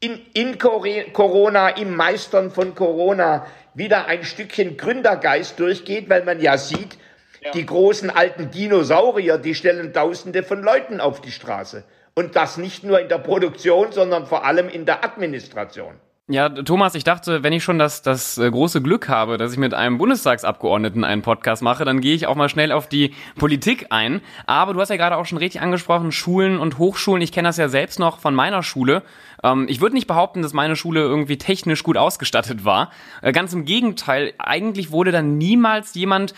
in, 0.00 0.20
in 0.32 0.58
Corona, 0.58 1.70
im 1.70 1.96
Meistern 1.96 2.50
von 2.50 2.74
Corona 2.74 3.46
wieder 3.74 4.06
ein 4.06 4.24
Stückchen 4.24 4.76
Gründergeist 4.76 5.58
durchgeht, 5.58 6.08
weil 6.08 6.24
man 6.24 6.40
ja 6.40 6.56
sieht, 6.56 6.98
ja. 7.40 7.50
die 7.52 7.66
großen 7.66 8.10
alten 8.10 8.50
Dinosaurier, 8.50 9.38
die 9.38 9.54
stellen 9.54 9.92
Tausende 9.92 10.42
von 10.42 10.62
Leuten 10.62 11.00
auf 11.00 11.20
die 11.20 11.30
Straße. 11.32 11.84
Und 12.14 12.36
das 12.36 12.56
nicht 12.56 12.84
nur 12.84 13.00
in 13.00 13.08
der 13.08 13.18
Produktion, 13.18 13.92
sondern 13.92 14.26
vor 14.26 14.44
allem 14.44 14.68
in 14.68 14.86
der 14.86 15.04
Administration. 15.04 15.94
Ja, 16.30 16.50
Thomas, 16.50 16.94
ich 16.94 17.04
dachte, 17.04 17.42
wenn 17.42 17.54
ich 17.54 17.64
schon 17.64 17.78
das, 17.78 18.02
das 18.02 18.36
äh, 18.36 18.50
große 18.50 18.82
Glück 18.82 19.08
habe, 19.08 19.38
dass 19.38 19.52
ich 19.52 19.58
mit 19.58 19.72
einem 19.72 19.96
Bundestagsabgeordneten 19.96 21.02
einen 21.02 21.22
Podcast 21.22 21.62
mache, 21.62 21.86
dann 21.86 22.02
gehe 22.02 22.14
ich 22.14 22.26
auch 22.26 22.34
mal 22.34 22.50
schnell 22.50 22.70
auf 22.70 22.86
die 22.86 23.14
Politik 23.36 23.86
ein. 23.88 24.20
Aber 24.44 24.74
du 24.74 24.80
hast 24.82 24.90
ja 24.90 24.96
gerade 24.96 25.16
auch 25.16 25.24
schon 25.24 25.38
richtig 25.38 25.62
angesprochen, 25.62 26.12
Schulen 26.12 26.60
und 26.60 26.76
Hochschulen. 26.76 27.22
Ich 27.22 27.32
kenne 27.32 27.48
das 27.48 27.56
ja 27.56 27.70
selbst 27.70 27.98
noch 27.98 28.18
von 28.18 28.34
meiner 28.34 28.62
Schule. 28.62 29.04
Ähm, 29.42 29.64
ich 29.70 29.80
würde 29.80 29.94
nicht 29.94 30.06
behaupten, 30.06 30.42
dass 30.42 30.52
meine 30.52 30.76
Schule 30.76 31.00
irgendwie 31.00 31.38
technisch 31.38 31.82
gut 31.82 31.96
ausgestattet 31.96 32.62
war. 32.62 32.90
Äh, 33.22 33.32
ganz 33.32 33.54
im 33.54 33.64
Gegenteil, 33.64 34.34
eigentlich 34.36 34.90
wurde 34.90 35.12
da 35.12 35.22
niemals 35.22 35.94
jemand 35.94 36.34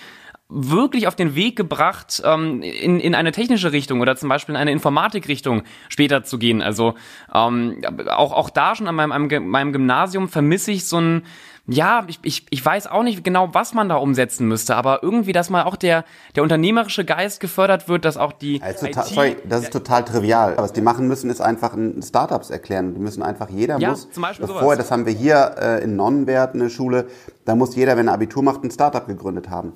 wirklich 0.51 1.07
auf 1.07 1.15
den 1.15 1.35
Weg 1.35 1.57
gebracht, 1.57 2.23
ähm, 2.25 2.63
in, 2.63 3.01
in 3.01 3.15
eine 3.15 3.33
technische 3.33 3.73
Richtung 3.73 4.01
oder 4.01 4.17
zum 4.17 4.29
Beispiel 4.29 4.55
in 4.55 4.61
eine 4.61 4.73
Informatikrichtung 4.73 5.63
später 5.89 6.25
zu 6.25 6.39
gehen. 6.39 6.61
Also 6.61 6.95
ähm, 7.33 7.81
auch, 8.09 8.33
auch 8.33 8.51
da 8.51 8.75
schon 8.75 8.89
an 8.89 8.97
meinem, 8.97 9.49
meinem 9.49 9.73
Gymnasium 9.73 10.29
vermisse 10.29 10.73
ich 10.73 10.87
so 10.87 11.01
ein, 11.01 11.23
ja, 11.67 12.05
ich, 12.09 12.19
ich, 12.23 12.47
ich 12.51 12.65
weiß 12.65 12.89
auch 12.89 13.05
nicht 13.05 13.23
genau, 13.23 13.55
was 13.55 13.75
man 13.75 13.89
da 13.89 13.97
umsetzen 13.97 14.49
müsste, 14.49 14.75
aber 14.75 15.03
irgendwie, 15.03 15.33
dass 15.33 15.51
mal 15.51 15.63
auch 15.65 15.77
der, 15.77 16.05
der 16.35 16.43
unternehmerische 16.43 17.05
Geist 17.05 17.39
gefördert 17.39 17.89
wird, 17.89 18.05
dass 18.05 18.17
auch 18.17 18.33
die. 18.33 18.61
Also 18.61 18.87
IT, 18.87 18.95
sorry, 19.05 19.37
das 19.49 19.63
ist 19.63 19.73
total 19.73 20.05
trivial. 20.05 20.55
Was 20.57 20.73
die 20.73 20.81
machen 20.81 21.07
müssen, 21.07 21.31
ist 21.31 21.41
einfach 21.41 21.75
ein 21.75 22.03
Startups 22.03 22.51
erklären. 22.51 22.95
Die 22.95 23.01
müssen 23.01 23.23
einfach, 23.23 23.51
jeder 23.51 23.79
ja, 23.79 23.91
muss, 23.91 24.11
zum 24.11 24.23
Beispiel 24.23 24.47
bevor, 24.47 24.63
sowas. 24.63 24.79
das 24.79 24.91
haben 24.91 25.07
wir 25.07 25.13
hier 25.13 25.55
äh, 25.59 25.85
in 25.85 25.95
Nonnenwert, 25.95 26.55
eine 26.55 26.71
Schule, 26.71 27.07
da 27.45 27.55
muss 27.55 27.77
jeder, 27.77 27.97
wenn 27.97 28.09
er 28.09 28.15
Abitur 28.15 28.43
macht, 28.43 28.65
ein 28.65 28.71
Startup 28.71 29.07
gegründet 29.07 29.49
haben. 29.49 29.75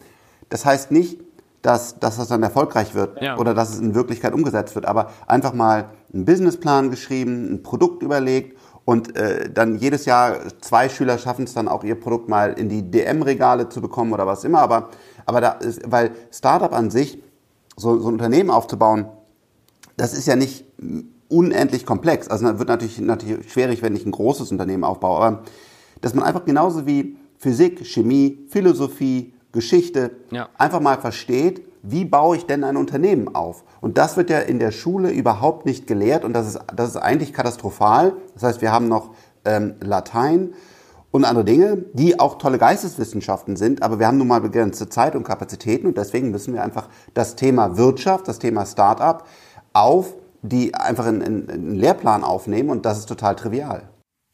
Das 0.54 0.64
heißt 0.64 0.92
nicht, 0.92 1.20
dass, 1.62 1.98
dass 1.98 2.16
das 2.16 2.28
dann 2.28 2.44
erfolgreich 2.44 2.94
wird 2.94 3.20
ja. 3.20 3.36
oder 3.38 3.54
dass 3.54 3.70
es 3.70 3.80
in 3.80 3.96
Wirklichkeit 3.96 4.32
umgesetzt 4.32 4.76
wird, 4.76 4.86
aber 4.86 5.10
einfach 5.26 5.52
mal 5.52 5.86
einen 6.12 6.24
Businessplan 6.24 6.92
geschrieben, 6.92 7.54
ein 7.54 7.64
Produkt 7.64 8.04
überlegt 8.04 8.56
und 8.84 9.16
äh, 9.16 9.50
dann 9.52 9.78
jedes 9.78 10.04
Jahr 10.04 10.36
zwei 10.60 10.88
Schüler 10.88 11.18
schaffen 11.18 11.46
es 11.46 11.54
dann 11.54 11.66
auch 11.66 11.82
ihr 11.82 11.98
Produkt 11.98 12.28
mal 12.28 12.52
in 12.52 12.68
die 12.68 12.88
DM-Regale 12.88 13.68
zu 13.68 13.80
bekommen 13.80 14.12
oder 14.12 14.28
was 14.28 14.44
immer. 14.44 14.60
Aber, 14.60 14.90
aber 15.26 15.40
da 15.40 15.50
ist, 15.54 15.90
weil 15.90 16.12
Startup 16.30 16.72
an 16.72 16.88
sich, 16.92 17.20
so, 17.76 17.98
so 17.98 18.06
ein 18.06 18.12
Unternehmen 18.12 18.50
aufzubauen, 18.50 19.06
das 19.96 20.14
ist 20.14 20.28
ja 20.28 20.36
nicht 20.36 20.66
unendlich 21.28 21.84
komplex. 21.84 22.28
Also 22.28 22.60
wird 22.60 22.68
natürlich, 22.68 23.00
natürlich 23.00 23.50
schwierig, 23.50 23.82
wenn 23.82 23.96
ich 23.96 24.06
ein 24.06 24.12
großes 24.12 24.52
Unternehmen 24.52 24.84
aufbaue. 24.84 25.16
Aber 25.16 25.42
dass 26.00 26.14
man 26.14 26.22
einfach 26.22 26.44
genauso 26.44 26.86
wie 26.86 27.16
Physik, 27.38 27.84
Chemie, 27.84 28.46
Philosophie, 28.50 29.33
Geschichte 29.54 30.10
ja. 30.30 30.48
einfach 30.58 30.80
mal 30.80 30.98
versteht, 30.98 31.66
wie 31.82 32.04
baue 32.04 32.36
ich 32.36 32.46
denn 32.46 32.64
ein 32.64 32.76
Unternehmen 32.76 33.34
auf? 33.34 33.64
Und 33.80 33.96
das 33.96 34.16
wird 34.16 34.28
ja 34.28 34.40
in 34.40 34.58
der 34.58 34.70
Schule 34.70 35.10
überhaupt 35.10 35.64
nicht 35.64 35.86
gelehrt 35.86 36.24
und 36.24 36.34
das 36.34 36.48
ist, 36.48 36.60
das 36.74 36.90
ist 36.90 36.96
eigentlich 36.96 37.32
katastrophal. 37.32 38.12
Das 38.34 38.42
heißt, 38.42 38.62
wir 38.62 38.72
haben 38.72 38.88
noch 38.88 39.10
ähm, 39.44 39.74
Latein 39.80 40.54
und 41.10 41.24
andere 41.24 41.44
Dinge, 41.44 41.84
die 41.92 42.18
auch 42.20 42.38
tolle 42.38 42.58
Geisteswissenschaften 42.58 43.56
sind, 43.56 43.82
aber 43.82 43.98
wir 43.98 44.06
haben 44.06 44.18
nun 44.18 44.28
mal 44.28 44.40
begrenzte 44.40 44.88
Zeit 44.88 45.14
und 45.14 45.24
Kapazitäten 45.24 45.86
und 45.86 45.96
deswegen 45.96 46.30
müssen 46.30 46.52
wir 46.54 46.62
einfach 46.62 46.88
das 47.14 47.36
Thema 47.36 47.76
Wirtschaft, 47.76 48.28
das 48.28 48.38
Thema 48.38 48.66
Start-up 48.66 49.26
auf 49.72 50.14
die 50.44 50.74
einfach 50.74 51.06
in, 51.06 51.22
in, 51.22 51.44
in 51.44 51.50
einen 51.50 51.74
Lehrplan 51.74 52.22
aufnehmen 52.22 52.68
und 52.68 52.84
das 52.84 52.98
ist 52.98 53.06
total 53.06 53.34
trivial. 53.34 53.82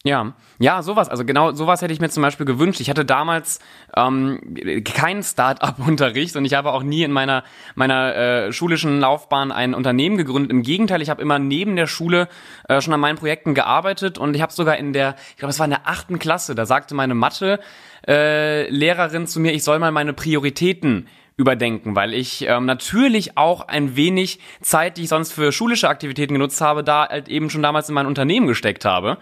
Ja, 0.03 0.33
ja, 0.59 0.83
sowas. 0.83 1.11
Also 1.11 1.27
genau 1.27 1.53
sowas 1.53 1.83
hätte 1.83 1.93
ich 1.93 2.01
mir 2.01 2.09
zum 2.09 2.23
Beispiel 2.23 2.47
gewünscht. 2.47 2.81
Ich 2.81 2.89
hatte 2.89 3.05
damals 3.05 3.59
ähm, 3.95 4.41
keinen 4.83 5.23
Start-up-Unterricht 5.23 6.37
und 6.37 6.47
ich 6.47 6.55
habe 6.55 6.73
auch 6.73 6.83
nie 6.83 7.03
in 7.03 7.13
meiner 7.13 7.45
meiner 7.75 8.17
äh, 8.17 8.53
schulischen 8.53 8.99
Laufbahn 8.99 9.53
ein 9.53 9.75
Unternehmen 9.75 10.17
gegründet. 10.17 10.53
Im 10.53 10.63
Gegenteil, 10.63 11.03
ich 11.03 11.11
habe 11.11 11.21
immer 11.21 11.39
neben 11.39 11.77
der 11.77 11.87
Schule 11.87 12.29
äh, 12.67 12.81
schon 12.81 12.95
an 12.95 13.01
meinen 13.01 13.19
Projekten 13.19 13.53
gearbeitet 13.53 14.17
und 14.17 14.35
ich 14.35 14.41
habe 14.41 14.55
sogar 14.55 14.79
in 14.79 14.95
der, 14.95 15.17
ich 15.33 15.37
glaube, 15.37 15.51
es 15.51 15.59
war 15.59 15.67
in 15.67 15.71
der 15.71 15.87
achten 15.87 16.19
Klasse, 16.19 16.55
da 16.55 16.65
sagte 16.65 16.95
meine 16.95 17.15
Mathe 17.15 17.61
äh, 18.09 18.71
Lehrerin 18.71 19.27
zu 19.27 19.39
mir, 19.39 19.53
ich 19.53 19.65
soll 19.65 19.79
mal 19.81 19.93
meine 19.93 20.15
Prioritäten 20.15 21.09
überdenken, 21.40 21.96
weil 21.96 22.12
ich 22.12 22.46
ähm, 22.46 22.66
natürlich 22.66 23.38
auch 23.38 23.66
ein 23.66 23.96
wenig 23.96 24.40
Zeit, 24.61 24.98
die 24.98 25.05
ich 25.05 25.09
sonst 25.09 25.33
für 25.33 25.53
schulische 25.53 25.88
Aktivitäten 25.88 26.35
genutzt 26.35 26.61
habe, 26.61 26.85
da 26.85 27.09
halt 27.09 27.29
eben 27.31 27.48
schon 27.48 27.62
damals 27.62 27.88
in 27.88 27.94
mein 27.94 28.05
Unternehmen 28.05 28.46
gesteckt 28.46 28.85
habe. 28.85 29.16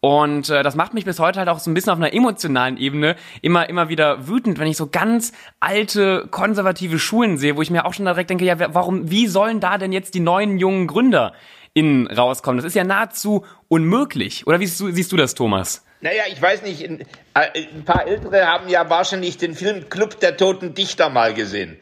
Und 0.00 0.50
äh, 0.50 0.62
das 0.62 0.76
macht 0.76 0.92
mich 0.92 1.06
bis 1.06 1.18
heute 1.18 1.38
halt 1.38 1.48
auch 1.48 1.60
so 1.60 1.70
ein 1.70 1.74
bisschen 1.74 1.92
auf 1.92 1.98
einer 1.98 2.12
emotionalen 2.12 2.76
Ebene 2.76 3.16
immer, 3.40 3.70
immer 3.70 3.88
wieder 3.88 4.28
wütend, 4.28 4.58
wenn 4.58 4.66
ich 4.66 4.76
so 4.76 4.88
ganz 4.88 5.32
alte, 5.60 6.28
konservative 6.30 6.98
Schulen 6.98 7.38
sehe, 7.38 7.56
wo 7.56 7.62
ich 7.62 7.70
mir 7.70 7.86
auch 7.86 7.94
schon 7.94 8.04
direkt 8.04 8.28
denke, 8.28 8.44
ja, 8.44 8.74
warum, 8.74 9.10
wie 9.10 9.26
sollen 9.26 9.60
da 9.60 9.78
denn 9.78 9.92
jetzt 9.92 10.14
die 10.14 10.20
neuen 10.20 10.58
jungen 10.58 10.88
Gründer 10.88 11.32
innen 11.72 12.06
rauskommen? 12.06 12.58
Das 12.58 12.66
ist 12.66 12.74
ja 12.74 12.84
nahezu 12.84 13.46
unmöglich. 13.68 14.46
Oder 14.46 14.60
wie 14.60 14.66
siehst 14.66 14.80
du, 14.80 14.90
siehst 14.90 15.10
du 15.10 15.16
das, 15.16 15.34
Thomas? 15.34 15.86
Naja, 16.02 16.24
ich 16.30 16.42
weiß 16.42 16.62
nicht, 16.62 16.82
ein, 16.82 17.00
äh, 17.34 17.66
ein, 17.74 17.84
paar 17.84 18.06
Ältere 18.06 18.46
haben 18.46 18.68
ja 18.68 18.90
wahrscheinlich 18.90 19.38
den 19.38 19.54
Film 19.54 19.88
Club 19.88 20.18
der 20.18 20.36
Toten 20.36 20.74
Dichter 20.74 21.08
mal 21.08 21.32
gesehen. 21.32 21.78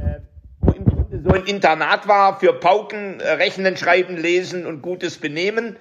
Äh, 0.00 0.20
wo 0.60 0.72
im 0.72 0.84
Grunde 0.86 1.22
so 1.22 1.30
ein 1.34 1.44
Internat 1.44 2.08
war 2.08 2.40
für 2.40 2.54
Pauken, 2.54 3.20
äh, 3.20 3.32
Rechnen, 3.32 3.76
Schreiben, 3.76 4.16
Lesen 4.16 4.66
und 4.66 4.80
gutes 4.80 5.18
Benehmen 5.18 5.76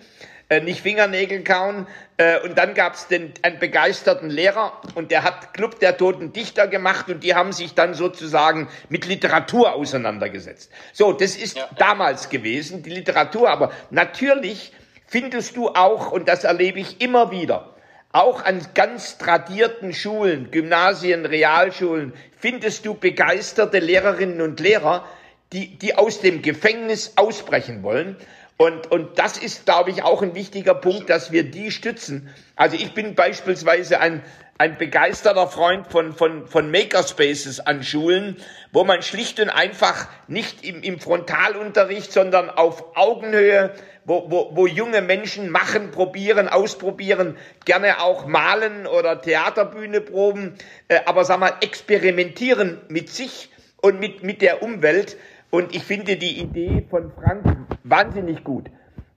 äh, 0.50 0.62
nicht 0.62 0.82
Fingernägel 0.82 1.44
kauen. 1.44 1.88
Äh, 2.18 2.42
und 2.42 2.58
dann 2.58 2.74
gab 2.74 2.96
es 2.96 3.08
einen 3.10 3.60
begeisterten 3.60 4.30
Lehrer 4.30 4.82
und 4.96 5.12
der 5.12 5.24
hat 5.24 5.54
Club 5.54 5.80
der 5.80 5.96
Toten 5.96 6.34
Dichter 6.34 6.68
gemacht 6.68 7.08
und 7.10 7.24
die 7.24 7.36
haben 7.36 7.54
sich 7.54 7.76
dann 7.76 7.94
sozusagen 7.94 8.68
mit 8.90 9.06
Literatur 9.06 9.74
auseinandergesetzt. 9.74 10.72
So, 10.92 11.14
das 11.14 11.36
ist 11.36 11.58
ja. 11.58 11.70
damals 11.78 12.30
gewesen, 12.30 12.84
die 12.84 12.90
Literatur. 12.90 13.50
Aber 13.50 13.72
natürlich 13.92 14.74
findest 15.10 15.58
du 15.58 15.70
auch, 15.70 16.12
und 16.12 16.30
das 16.30 16.44
erlebe 16.44 16.80
ich 16.80 17.02
immer 17.02 17.32
wieder, 17.32 17.74
auch 18.12 18.44
an 18.44 18.66
ganz 18.74 19.18
tradierten 19.18 19.94
Schulen, 19.94 20.52
Gymnasien, 20.52 21.26
Realschulen, 21.26 22.14
findest 22.38 22.86
du 22.86 22.94
begeisterte 22.94 23.80
Lehrerinnen 23.80 24.42
und 24.42 24.60
Lehrer, 24.60 25.06
die, 25.52 25.78
die 25.78 25.96
aus 25.96 26.22
dem 26.22 26.42
Gefängnis 26.42 27.14
ausbrechen 27.16 27.84
wollen 27.84 28.16
und, 28.62 28.92
und 28.92 29.18
das 29.18 29.38
ist, 29.38 29.66
glaube 29.66 29.90
ich, 29.90 30.04
auch 30.04 30.22
ein 30.22 30.36
wichtiger 30.36 30.74
Punkt, 30.74 31.10
dass 31.10 31.32
wir 31.32 31.50
die 31.50 31.72
stützen. 31.72 32.28
Also 32.58 32.76
ich 32.76 32.94
bin 32.94 33.16
beispielsweise 33.16 34.02
ein, 34.02 34.22
ein 34.58 34.78
begeisterter 34.78 35.48
Freund 35.48 35.88
von, 35.88 36.12
von, 36.12 36.46
von 36.46 36.70
Makerspaces 36.70 37.62
an 37.62 37.84
Schulen, 37.84 38.36
wo 38.74 38.84
man 38.84 39.02
schlicht 39.02 39.40
und 39.40 39.50
einfach 39.50 40.10
nicht 40.28 40.66
im, 40.66 40.84
im 40.84 41.00
Frontalunterricht, 41.00 42.12
sondern 42.12 42.50
auf 42.50 42.98
Augenhöhe, 42.98 43.74
wo, 44.04 44.30
wo, 44.30 44.52
wo 44.54 44.68
junge 44.68 45.02
Menschen 45.02 45.50
machen, 45.52 45.92
probieren, 45.92 46.50
ausprobieren, 46.50 47.38
gerne 47.64 48.02
auch 48.02 48.28
malen 48.28 48.88
oder 48.88 49.22
Theaterbühne 49.22 50.02
proben, 50.02 50.56
äh, 50.90 51.00
aber 51.06 51.24
sag 51.24 51.40
mal, 51.40 51.54
experimentieren 51.62 52.82
mit 52.90 53.08
sich 53.08 53.52
und 53.78 54.02
mit, 54.02 54.22
mit 54.22 54.42
der 54.42 54.62
Umwelt. 54.62 55.16
Und 55.52 55.76
ich 55.76 55.84
finde 55.84 56.16
die 56.16 56.40
Idee 56.40 56.86
von 56.90 57.12
Frank 57.12 57.44
wahnsinnig 57.84 58.44
gut. 58.44 58.70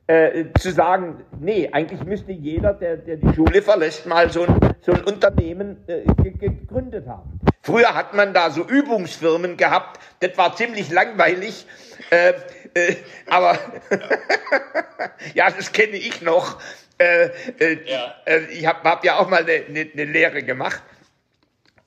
Äh, 0.09 0.47
zu 0.59 0.73
sagen, 0.73 1.25
nee, 1.41 1.69
eigentlich 1.71 2.03
müsste 2.05 2.33
jeder, 2.33 2.75
der, 2.75 2.97
der 2.97 3.17
die 3.17 3.35
Schule 3.35 3.63
verlässt, 3.63 4.05
mal 4.07 4.31
so 4.31 4.43
ein, 4.43 4.59
so 4.81 4.93
ein 4.93 5.05
Unternehmen 5.05 5.77
äh, 5.87 6.03
gegründet 6.33 7.07
haben. 7.07 7.39
Früher 7.63 7.95
hat 7.95 8.13
man 8.13 8.35
da 8.35 8.51
so 8.51 8.65
Übungsfirmen 8.65 9.57
gehabt, 9.57 10.01
das 10.19 10.37
war 10.37 10.57
ziemlich 10.57 10.91
langweilig, 10.91 11.67
äh, 12.11 12.33
äh, 12.75 12.97
aber 13.31 13.57
ja, 15.35 15.51
das 15.51 15.71
kenne 15.71 15.97
ich 15.97 16.21
noch. 16.21 16.61
Äh, 16.99 17.31
äh, 17.61 17.79
ja. 17.87 18.15
Ich 18.51 18.67
habe 18.67 18.89
hab 18.89 19.05
ja 19.05 19.19
auch 19.19 19.29
mal 19.29 19.43
eine, 19.43 19.65
eine, 19.69 19.89
eine 19.93 20.05
Lehre 20.05 20.43
gemacht. 20.43 20.83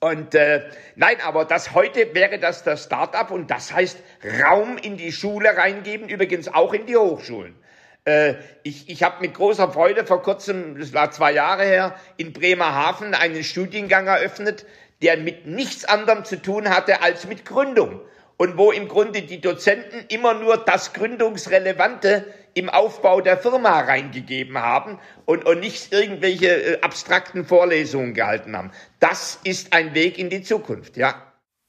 Und 0.06 0.36
äh, 0.36 0.62
nein, 0.94 1.16
aber 1.24 1.44
das 1.44 1.74
heute 1.74 2.14
wäre 2.14 2.38
das 2.38 2.62
das 2.62 2.84
Start-up 2.84 3.32
und 3.32 3.50
das 3.50 3.72
heißt 3.72 3.98
Raum 4.40 4.78
in 4.78 4.96
die 4.96 5.10
Schule 5.10 5.56
reingeben, 5.56 6.08
übrigens 6.08 6.46
auch 6.46 6.72
in 6.72 6.86
die 6.86 6.96
Hochschulen. 6.96 7.56
Äh, 8.04 8.34
ich 8.62 8.88
ich 8.88 9.02
habe 9.02 9.20
mit 9.20 9.34
großer 9.34 9.72
Freude 9.72 10.06
vor 10.06 10.22
kurzem, 10.22 10.78
das 10.78 10.94
war 10.94 11.10
zwei 11.10 11.32
Jahre 11.32 11.64
her, 11.64 11.96
in 12.18 12.32
Bremerhaven 12.32 13.14
einen 13.14 13.42
Studiengang 13.42 14.06
eröffnet, 14.06 14.64
der 15.02 15.16
mit 15.16 15.48
nichts 15.48 15.84
anderem 15.84 16.24
zu 16.24 16.40
tun 16.40 16.68
hatte 16.68 17.02
als 17.02 17.26
mit 17.26 17.44
Gründung 17.44 18.00
und 18.36 18.56
wo 18.56 18.70
im 18.70 18.86
Grunde 18.86 19.22
die 19.22 19.40
Dozenten 19.40 20.04
immer 20.08 20.34
nur 20.34 20.56
das 20.56 20.92
Gründungsrelevante 20.92 22.26
im 22.56 22.70
Aufbau 22.70 23.20
der 23.20 23.36
Firma 23.36 23.80
reingegeben 23.80 24.56
haben 24.56 24.98
und, 25.26 25.44
und 25.44 25.60
nicht 25.60 25.92
irgendwelche 25.92 26.48
äh, 26.48 26.80
abstrakten 26.80 27.44
Vorlesungen 27.44 28.14
gehalten 28.14 28.56
haben. 28.56 28.70
Das 28.98 29.38
ist 29.44 29.74
ein 29.74 29.94
Weg 29.94 30.18
in 30.18 30.30
die 30.30 30.42
Zukunft, 30.42 30.96
ja. 30.96 31.14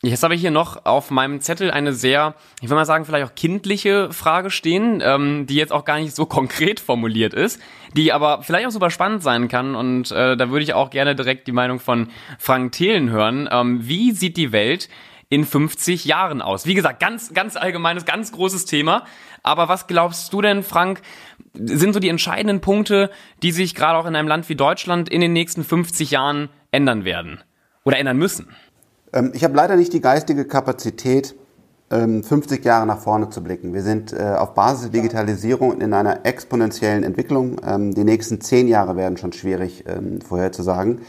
Jetzt 0.03 0.23
habe 0.23 0.35
ich 0.35 0.41
hier 0.41 0.51
noch 0.51 0.85
auf 0.85 1.09
meinem 1.11 1.41
Zettel 1.41 1.71
eine 1.71 1.91
sehr, 1.91 2.35
ich 2.61 2.69
will 2.69 2.75
mal 2.75 2.85
sagen, 2.85 3.03
vielleicht 3.03 3.27
auch 3.27 3.35
kindliche 3.35 4.13
Frage 4.13 4.49
stehen, 4.49 5.01
ähm, 5.03 5.45
die 5.47 5.55
jetzt 5.55 5.73
auch 5.73 5.83
gar 5.83 5.99
nicht 5.99 6.15
so 6.15 6.25
konkret 6.27 6.79
formuliert 6.79 7.33
ist, 7.33 7.59
die 7.93 8.13
aber 8.13 8.41
vielleicht 8.43 8.67
auch 8.67 8.71
super 8.71 8.91
spannend 8.91 9.23
sein 9.23 9.49
kann. 9.49 9.75
Und 9.75 10.11
äh, 10.11 10.37
da 10.37 10.49
würde 10.49 10.63
ich 10.63 10.73
auch 10.73 10.91
gerne 10.91 11.15
direkt 11.15 11.47
die 11.47 11.51
Meinung 11.51 11.79
von 11.79 12.09
Frank 12.39 12.71
Thelen 12.71 13.09
hören. 13.09 13.49
Ähm, 13.51 13.87
wie 13.87 14.11
sieht 14.11 14.37
die 14.37 14.53
Welt 14.53 14.87
in 15.29 15.45
50 15.45 16.05
Jahren 16.05 16.41
aus? 16.41 16.65
Wie 16.65 16.73
gesagt, 16.73 16.99
ganz, 16.99 17.33
ganz 17.33 17.55
allgemeines, 17.55 18.05
ganz 18.05 18.31
großes 18.31 18.65
Thema. 18.65 19.03
Aber 19.43 19.69
was 19.69 19.87
glaubst 19.87 20.33
du 20.33 20.41
denn, 20.41 20.63
Frank, 20.63 21.01
sind 21.53 21.93
so 21.93 21.99
die 21.99 22.09
entscheidenden 22.09 22.61
Punkte, 22.61 23.09
die 23.43 23.51
sich 23.51 23.75
gerade 23.75 23.97
auch 23.97 24.05
in 24.05 24.15
einem 24.15 24.27
Land 24.27 24.49
wie 24.49 24.55
Deutschland 24.55 25.09
in 25.09 25.21
den 25.21 25.33
nächsten 25.33 25.63
50 25.63 26.11
Jahren 26.11 26.49
ändern 26.71 27.05
werden 27.05 27.43
oder 27.83 27.97
ändern 27.97 28.17
müssen? 28.17 28.49
Ähm, 29.13 29.31
ich 29.33 29.43
habe 29.43 29.55
leider 29.55 29.75
nicht 29.75 29.93
die 29.93 30.01
geistige 30.01 30.45
Kapazität, 30.45 31.35
50 31.89 32.59
ähm, 32.59 32.63
Jahre 32.65 32.85
nach 32.85 32.99
vorne 32.99 33.29
zu 33.29 33.41
blicken. 33.41 33.73
Wir 33.73 33.81
sind 33.81 34.11
äh, 34.11 34.35
auf 34.37 34.53
Basis 34.53 34.91
der 34.91 35.01
Digitalisierung 35.01 35.79
in 35.79 35.93
einer 35.93 36.25
exponentiellen 36.25 37.05
Entwicklung. 37.05 37.61
Ähm, 37.65 37.93
die 37.93 38.03
nächsten 38.03 38.41
zehn 38.41 38.67
Jahre 38.67 38.97
werden 38.97 39.17
schon 39.17 39.31
schwierig 39.31 39.85
vorherzusagen. 40.27 41.01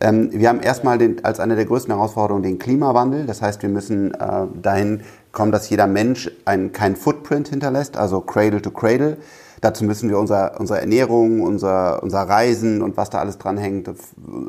Wir 0.00 0.48
haben 0.48 0.60
erstmal 0.60 0.98
den, 0.98 1.24
als 1.24 1.38
eine 1.38 1.54
der 1.54 1.66
größten 1.66 1.94
Herausforderungen 1.94 2.42
den 2.42 2.58
Klimawandel. 2.58 3.26
Das 3.26 3.40
heißt, 3.40 3.62
wir 3.62 3.68
müssen 3.68 4.12
äh, 4.12 4.46
dahin 4.60 5.02
kommen, 5.30 5.52
dass 5.52 5.70
jeder 5.70 5.86
Mensch 5.86 6.30
einen, 6.44 6.72
keinen 6.72 6.96
Footprint 6.96 7.48
hinterlässt, 7.48 7.96
also 7.96 8.20
Cradle 8.20 8.60
to 8.60 8.70
Cradle. 8.70 9.18
Dazu 9.60 9.84
müssen 9.84 10.10
wir 10.10 10.18
unser, 10.18 10.60
unsere 10.60 10.80
Ernährung, 10.80 11.40
unser, 11.40 12.02
unser 12.02 12.22
Reisen 12.22 12.82
und 12.82 12.96
was 12.96 13.08
da 13.08 13.18
alles 13.18 13.38
dranhängt 13.38 13.90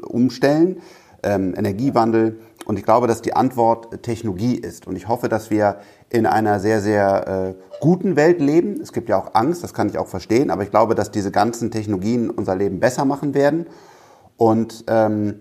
umstellen. 0.08 0.81
Ähm, 1.23 1.53
Energiewandel. 1.55 2.39
Und 2.65 2.77
ich 2.77 2.84
glaube, 2.84 3.08
dass 3.08 3.21
die 3.21 3.36
Antwort 3.36 4.03
Technologie 4.03 4.55
ist. 4.55 4.88
Und 4.88 4.95
ich 4.95 5.08
hoffe, 5.08 5.29
dass 5.29 5.51
wir 5.51 5.77
in 6.10 6.25
einer 6.25 6.60
sehr, 6.60 6.81
sehr 6.81 7.55
äh, 7.55 7.79
guten 7.79 8.15
Welt 8.15 8.41
leben. 8.41 8.81
Es 8.81 8.91
gibt 8.91 9.10
ja 9.10 9.17
auch 9.17 9.36
Angst, 9.36 9.63
das 9.63 9.73
kann 9.73 9.88
ich 9.88 9.97
auch 9.97 10.08
verstehen. 10.08 10.49
Aber 10.49 10.63
ich 10.63 10.71
glaube, 10.71 10.95
dass 10.95 11.12
diese 11.12 11.31
ganzen 11.31 11.71
Technologien 11.71 12.29
unser 12.29 12.55
Leben 12.55 12.79
besser 12.79 13.05
machen 13.05 13.34
werden. 13.34 13.67
Und 14.38 14.84
ähm, 14.88 15.39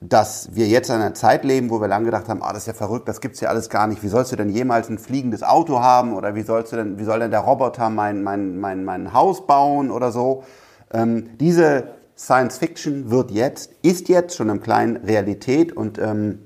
dass 0.00 0.54
wir 0.54 0.66
jetzt 0.66 0.90
in 0.90 0.96
einer 0.96 1.14
Zeit 1.14 1.44
leben, 1.44 1.70
wo 1.70 1.80
wir 1.80 1.88
lange 1.88 2.06
gedacht 2.06 2.28
haben, 2.28 2.42
ah, 2.42 2.52
das 2.52 2.62
ist 2.62 2.66
ja 2.66 2.72
verrückt, 2.74 3.08
das 3.08 3.20
gibt's 3.20 3.40
ja 3.40 3.48
alles 3.48 3.70
gar 3.70 3.86
nicht. 3.86 4.02
Wie 4.02 4.08
sollst 4.08 4.32
du 4.32 4.36
denn 4.36 4.50
jemals 4.50 4.88
ein 4.88 4.98
fliegendes 4.98 5.42
Auto 5.42 5.80
haben 5.80 6.14
oder 6.14 6.34
wie 6.34 6.42
sollst 6.42 6.72
du 6.72 6.76
denn, 6.76 6.98
wie 6.98 7.04
soll 7.04 7.20
denn 7.20 7.30
der 7.30 7.40
Roboter 7.40 7.90
mein, 7.90 8.22
mein, 8.22 8.58
mein, 8.58 8.84
mein 8.84 9.12
Haus 9.12 9.46
bauen 9.46 9.90
oder 9.90 10.12
so? 10.12 10.44
Ähm, 10.92 11.30
diese 11.40 11.88
Science 12.16 12.58
Fiction 12.58 13.10
wird 13.10 13.30
jetzt, 13.30 13.72
ist 13.82 14.08
jetzt 14.08 14.36
schon 14.36 14.48
im 14.50 14.60
Kleinen 14.60 14.96
Realität 14.98 15.72
und 15.72 15.98
ähm, 15.98 16.38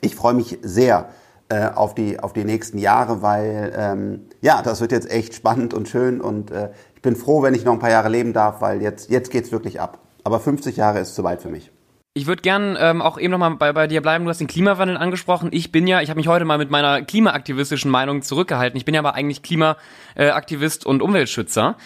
ich 0.00 0.16
freue 0.16 0.34
mich 0.34 0.58
sehr 0.62 1.08
äh, 1.48 1.68
auf, 1.68 1.94
die, 1.94 2.18
auf 2.18 2.32
die 2.32 2.44
nächsten 2.44 2.78
Jahre, 2.78 3.22
weil 3.22 3.72
ähm, 3.76 4.26
ja, 4.40 4.62
das 4.62 4.80
wird 4.80 4.92
jetzt 4.92 5.10
echt 5.10 5.34
spannend 5.34 5.74
und 5.74 5.88
schön 5.88 6.20
und 6.20 6.50
äh, 6.50 6.70
ich 6.94 7.02
bin 7.02 7.14
froh, 7.14 7.42
wenn 7.42 7.54
ich 7.54 7.64
noch 7.64 7.72
ein 7.72 7.78
paar 7.78 7.90
Jahre 7.90 8.08
leben 8.08 8.32
darf, 8.32 8.60
weil 8.60 8.82
jetzt, 8.82 9.10
jetzt 9.10 9.30
geht's 9.30 9.52
wirklich 9.52 9.80
ab. 9.80 10.05
Aber 10.26 10.40
50 10.40 10.76
Jahre 10.76 10.98
ist 10.98 11.14
zu 11.14 11.22
weit 11.22 11.40
für 11.40 11.48
mich. 11.48 11.70
Ich 12.12 12.26
würde 12.26 12.42
gern 12.42 12.76
ähm, 12.80 13.00
auch 13.00 13.16
eben 13.16 13.30
nochmal 13.30 13.54
bei, 13.54 13.72
bei 13.72 13.86
dir 13.86 14.02
bleiben. 14.02 14.24
Du 14.24 14.30
hast 14.30 14.40
den 14.40 14.48
Klimawandel 14.48 14.96
angesprochen. 14.96 15.50
Ich 15.52 15.70
bin 15.70 15.86
ja, 15.86 16.00
ich 16.00 16.10
habe 16.10 16.18
mich 16.18 16.26
heute 16.26 16.44
mal 16.44 16.58
mit 16.58 16.68
meiner 16.68 17.02
klimaaktivistischen 17.02 17.92
Meinung 17.92 18.22
zurückgehalten. 18.22 18.76
Ich 18.76 18.84
bin 18.84 18.92
ja 18.92 19.02
aber 19.02 19.14
eigentlich 19.14 19.42
Klimaaktivist 19.42 20.84
und 20.84 21.00
Umweltschützer. 21.00 21.76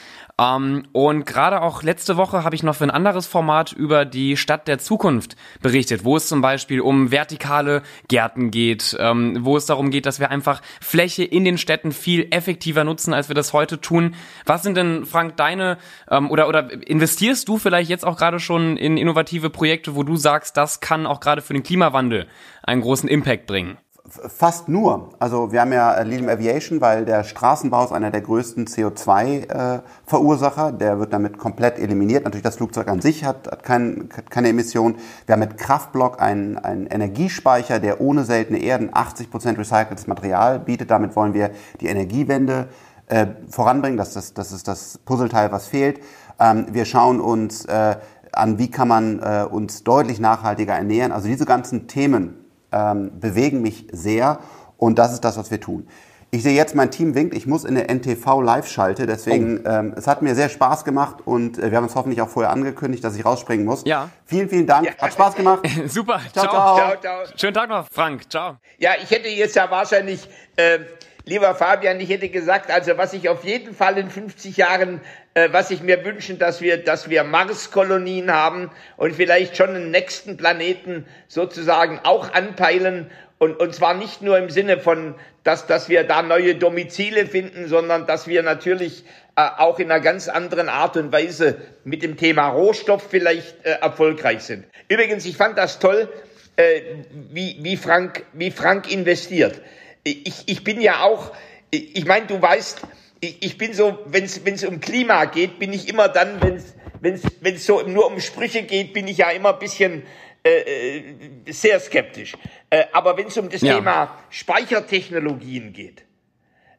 Ähm, 0.41 0.85
und 0.93 1.27
gerade 1.27 1.61
auch 1.61 1.83
letzte 1.83 2.17
Woche 2.17 2.45
habe 2.45 2.55
ich 2.55 2.63
noch 2.63 2.75
für 2.75 2.85
ein 2.85 2.91
anderes 2.91 3.27
Format 3.27 3.73
über 3.73 4.05
die 4.05 4.37
Stadt 4.37 4.67
der 4.69 4.79
Zukunft 4.79 5.37
berichtet, 5.61 6.05
wo 6.05 6.17
es 6.17 6.29
zum 6.29 6.41
Beispiel 6.41 6.81
um 6.81 7.11
vertikale 7.11 7.83
Gärten 8.09 8.51
geht, 8.51 8.97
ähm, 8.99 9.39
wo 9.41 9.57
es 9.57 9.67
darum 9.67 9.91
geht, 9.91 10.07
dass 10.07 10.19
wir 10.19 10.31
einfach 10.31 10.63
Fläche 10.81 11.25
in 11.25 11.45
den 11.45 11.59
Städten 11.59 11.93
viel 11.93 12.29
effektiver 12.31 12.85
nutzen, 12.85 13.13
als 13.13 13.29
wir 13.29 13.35
das 13.35 13.53
heute 13.53 13.81
tun. 13.81 14.15
Was 14.47 14.63
sind 14.63 14.77
denn, 14.77 15.05
Frank, 15.05 15.37
deine 15.37 15.77
ähm, 16.11 16.31
oder 16.31 16.49
oder 16.49 16.71
investierst 16.89 17.47
du 17.49 17.59
vielleicht 17.59 17.91
jetzt 17.91 18.07
auch 18.07 18.17
gerade 18.17 18.41
schon 18.41 18.79
in 18.79 18.97
innovative 18.97 19.51
Projekte, 19.51 19.95
wo 19.95 20.05
du 20.05 20.17
sagst, 20.17 20.57
das 20.57 20.81
kann 20.81 21.07
auch 21.07 21.21
gerade 21.21 21.43
für 21.43 21.53
den 21.53 21.63
Klimawandel 21.63 22.27
einen 22.63 22.81
großen 22.81 23.09
Impact 23.09 23.47
bringen? 23.47 23.77
Fast 24.11 24.69
nur. 24.69 25.11
Also 25.21 25.53
wir 25.53 25.61
haben 25.61 25.73
ja 25.73 26.01
Lilium 26.01 26.29
Aviation, 26.29 26.81
weil 26.81 27.05
der 27.05 27.23
Straßenbau 27.23 27.85
ist 27.85 27.93
einer 27.93 28.11
der 28.11 28.23
größten 28.23 28.67
CO2-Verursacher. 28.67 30.71
Äh, 30.71 30.73
der 30.73 30.99
wird 30.99 31.13
damit 31.13 31.39
komplett 31.39 31.79
eliminiert. 31.79 32.25
Natürlich 32.25 32.43
das 32.43 32.57
Flugzeug 32.57 32.89
an 32.89 33.01
sich 33.01 33.25
hat, 33.25 33.47
hat, 33.47 33.63
kein, 33.63 34.09
hat 34.17 34.29
keine 34.29 34.49
Emission. 34.49 34.97
Wir 35.27 35.35
haben 35.35 35.41
mit 35.41 35.59
Kraftblock 35.59 36.21
einen, 36.21 36.59
einen 36.59 36.89
Energiespeicher, 36.89 37.79
der 37.79 38.01
ohne 38.01 38.25
seltene 38.25 38.59
Erden 38.59 38.91
80 38.93 39.31
Prozent 39.31 39.59
recyceltes 39.61 40.09
Material 40.09 40.59
bietet. 40.59 40.91
Damit 40.91 41.15
wollen 41.15 41.33
wir 41.33 41.53
die 41.81 41.87
Energiewende 41.87 42.67
äh, 43.07 43.29
voranbringen. 43.49 43.97
Das, 43.97 44.15
das, 44.15 44.35
das 44.35 44.51
ist 44.51 44.67
das 44.67 44.99
Puzzleteil, 44.99 45.53
was 45.53 45.69
fehlt. 45.69 46.01
Ähm, 46.41 46.67
wir 46.73 46.85
schauen 46.85 47.21
uns 47.21 47.65
äh, 47.67 47.95
an, 48.33 48.59
wie 48.59 48.73
kann 48.73 48.89
man 48.89 49.21
äh, 49.21 49.47
uns 49.49 49.85
deutlich 49.85 50.19
nachhaltiger 50.19 50.75
ernähren. 50.75 51.13
Also 51.13 51.29
diese 51.29 51.45
ganzen 51.45 51.87
Themen 51.87 52.40
ähm, 52.73 53.19
bewegen 53.19 53.63
mich 53.63 53.87
sehr 53.93 54.41
und 54.77 54.99
das 54.99 55.13
ist 55.13 55.25
das, 55.25 55.37
was 55.37 55.51
wir 55.51 55.61
tun. 55.61 55.87
Ich 56.33 56.45
sehe 56.45 56.55
jetzt, 56.55 56.77
mein 56.77 56.93
Team 56.93 57.17
winkt, 57.17 57.35
ich 57.35 57.47
muss 57.47 57.65
in 57.65 57.75
der 57.75 57.91
NTV 57.91 58.41
live 58.41 58.69
schalte, 58.69 59.07
deswegen, 59.07 59.63
oh. 59.65 59.69
ähm, 59.69 59.95
es 59.97 60.07
hat 60.07 60.23
mir 60.23 60.37
sehr 60.37 60.49
Spaß 60.49 60.85
gemacht 60.85 61.17
und 61.25 61.59
äh, 61.59 61.73
wir 61.73 61.77
haben 61.77 61.87
es 61.87 61.97
hoffentlich 61.97 62.23
auch 62.23 62.29
vorher 62.29 62.53
angekündigt, 62.53 63.03
dass 63.03 63.17
ich 63.17 63.25
rausspringen 63.25 63.67
muss. 63.67 63.83
Ja. 63.85 64.11
Vielen, 64.27 64.49
vielen 64.49 64.67
Dank, 64.67 64.87
ja. 64.87 64.97
hat 64.97 65.13
Spaß 65.13 65.35
gemacht. 65.35 65.67
Super, 65.89 66.21
ciao 66.33 66.47
ciao. 66.47 66.77
ciao, 66.77 67.01
ciao. 67.01 67.25
Schönen 67.37 67.55
Tag 67.55 67.69
noch, 67.69 67.89
Frank, 67.91 68.31
ciao. 68.31 68.59
Ja, 68.79 68.93
ich 69.03 69.11
hätte 69.11 69.29
jetzt 69.29 69.57
ja 69.57 69.69
wahrscheinlich, 69.73 70.29
äh, 70.55 70.79
lieber 71.25 71.53
Fabian, 71.57 71.99
ich 71.99 72.11
hätte 72.11 72.29
gesagt, 72.29 72.71
also 72.71 72.97
was 72.97 73.13
ich 73.13 73.29
auf 73.29 73.43
jeden 73.43 73.75
Fall 73.75 73.99
in 73.99 74.09
50 74.09 74.57
Jahren 74.57 75.01
was 75.35 75.71
ich 75.71 75.83
mir 75.83 76.05
wünschen, 76.05 76.39
dass 76.39 76.61
wir, 76.61 76.77
dass 76.77 77.09
wir 77.09 77.23
Marskolonien 77.23 78.33
haben 78.33 78.71
und 78.97 79.15
vielleicht 79.15 79.57
schon 79.57 79.71
einen 79.71 79.91
nächsten 79.91 80.37
Planeten 80.37 81.07
sozusagen 81.29 82.01
auch 82.03 82.33
anpeilen 82.33 83.11
und, 83.41 83.59
und 83.59 83.75
zwar 83.75 83.95
nicht 83.95 84.21
nur 84.21 84.37
im 84.37 84.51
Sinne 84.51 84.79
von, 84.79 85.15
dass, 85.45 85.67
dass 85.67 85.89
wir 85.89 86.05
da 86.05 86.21
neue 86.21 86.57
Domizile 86.57 87.25
finden, 87.25 87.69
sondern 87.69 88.07
dass 88.07 88.29
wir 88.29 88.43
natürlich 88.43 89.03
äh, 89.35 89.41
auch 89.57 89.79
in 89.79 89.91
einer 89.91 90.03
ganz 90.03 90.29
anderen 90.29 90.69
Art 90.69 90.99
und 90.99 91.11
Weise 91.11 91.57
mit 91.85 92.03
dem 92.03 92.19
Thema 92.19 92.49
Rohstoff 92.49 93.03
vielleicht 93.09 93.65
äh, 93.65 93.79
erfolgreich 93.81 94.43
sind. 94.43 94.67
Übrigens, 94.89 95.25
ich 95.25 95.39
fand 95.39 95.57
das 95.57 95.79
toll, 95.79 96.11
äh, 96.57 96.83
wie, 97.13 97.57
wie, 97.63 97.79
Frank, 97.79 98.27
wie 98.35 98.51
Frank 98.51 98.93
investiert. 98.93 99.63
Ich, 100.05 100.43
ich 100.47 100.63
bin 100.63 100.79
ja 100.79 101.01
auch, 101.01 101.33
ich 101.71 102.05
meine, 102.05 102.27
du 102.27 102.43
weißt, 102.43 102.83
ich, 103.21 103.43
ich 103.43 103.59
bin 103.59 103.73
so, 103.73 103.99
wenn 104.07 104.25
es 104.25 104.65
um 104.65 104.81
Klima 104.81 105.27
geht, 105.27 105.59
bin 105.59 105.73
ich 105.73 105.89
immer 105.89 106.09
dann, 106.09 106.41
wenn 106.43 107.55
es 107.55 107.67
so 107.67 107.83
nur 107.83 108.07
um 108.07 108.21
Sprüche 108.21 108.63
geht, 108.63 108.93
bin 108.93 109.09
ich 109.09 109.19
ja 109.19 109.31
immer 109.31 109.55
ein 109.55 109.59
bisschen 109.59 110.03
äh, 110.45 110.99
äh 110.99 111.05
sehr 111.53 111.79
skeptisch. 111.81 112.37
Äh, 112.71 112.85
aber 112.93 113.17
wenn 113.17 113.27
es 113.27 113.37
um 113.37 113.49
das 113.49 113.61
ja. 113.61 113.77
Thema 113.77 114.19
Speichertechnologien 114.31 115.73
geht, 115.73 116.05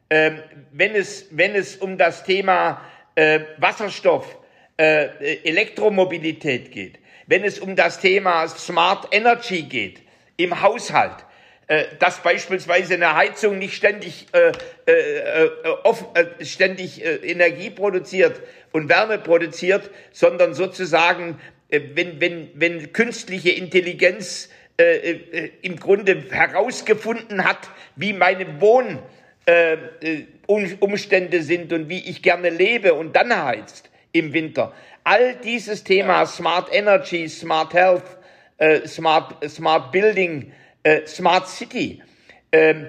äh, 0.08 0.32
wenn, 0.72 0.94
es, 0.94 1.28
wenn 1.30 1.54
es 1.54 1.76
um 1.76 1.96
das 1.96 2.24
Thema 2.24 2.82
äh, 3.14 3.40
Wasserstoff, 3.58 4.38
äh, 4.76 5.36
Elektromobilität 5.44 6.72
geht, 6.72 6.98
wenn 7.26 7.44
es 7.44 7.60
um 7.60 7.76
das 7.76 8.00
Thema 8.00 8.48
Smart 8.48 9.08
Energy 9.12 9.62
geht 9.62 10.02
im 10.36 10.60
Haushalt, 10.60 11.24
äh, 11.72 11.86
dass 11.98 12.22
beispielsweise 12.22 12.94
eine 12.94 13.16
Heizung 13.16 13.56
nicht 13.56 13.74
ständig, 13.74 14.26
äh, 14.32 14.52
äh, 14.84 15.48
off, 15.84 16.04
äh, 16.12 16.44
ständig 16.44 17.02
äh, 17.02 17.14
Energie 17.14 17.70
produziert 17.70 18.42
und 18.72 18.90
Wärme 18.90 19.16
produziert, 19.16 19.88
sondern 20.10 20.52
sozusagen, 20.52 21.40
äh, 21.70 21.80
wenn, 21.94 22.20
wenn, 22.20 22.50
wenn 22.56 22.92
künstliche 22.92 23.52
Intelligenz 23.52 24.50
äh, 24.78 25.12
äh, 25.12 25.50
im 25.62 25.80
Grunde 25.80 26.24
herausgefunden 26.30 27.42
hat, 27.42 27.70
wie 27.96 28.12
meine 28.12 28.60
Wohnumstände 28.60 31.36
äh, 31.38 31.42
sind 31.42 31.72
und 31.72 31.88
wie 31.88 32.00
ich 32.00 32.22
gerne 32.22 32.50
lebe 32.50 32.92
und 32.92 33.16
dann 33.16 33.34
heizt 33.34 33.88
im 34.12 34.34
Winter. 34.34 34.74
All 35.04 35.36
dieses 35.36 35.84
Thema 35.84 36.26
Smart 36.26 36.68
Energy, 36.70 37.30
Smart 37.30 37.72
Health, 37.72 38.18
äh, 38.58 38.86
Smart, 38.86 39.42
Smart 39.48 39.90
Building, 39.90 40.52
äh, 40.82 41.06
Smart 41.06 41.48
City. 41.48 42.02
Ähm, 42.50 42.88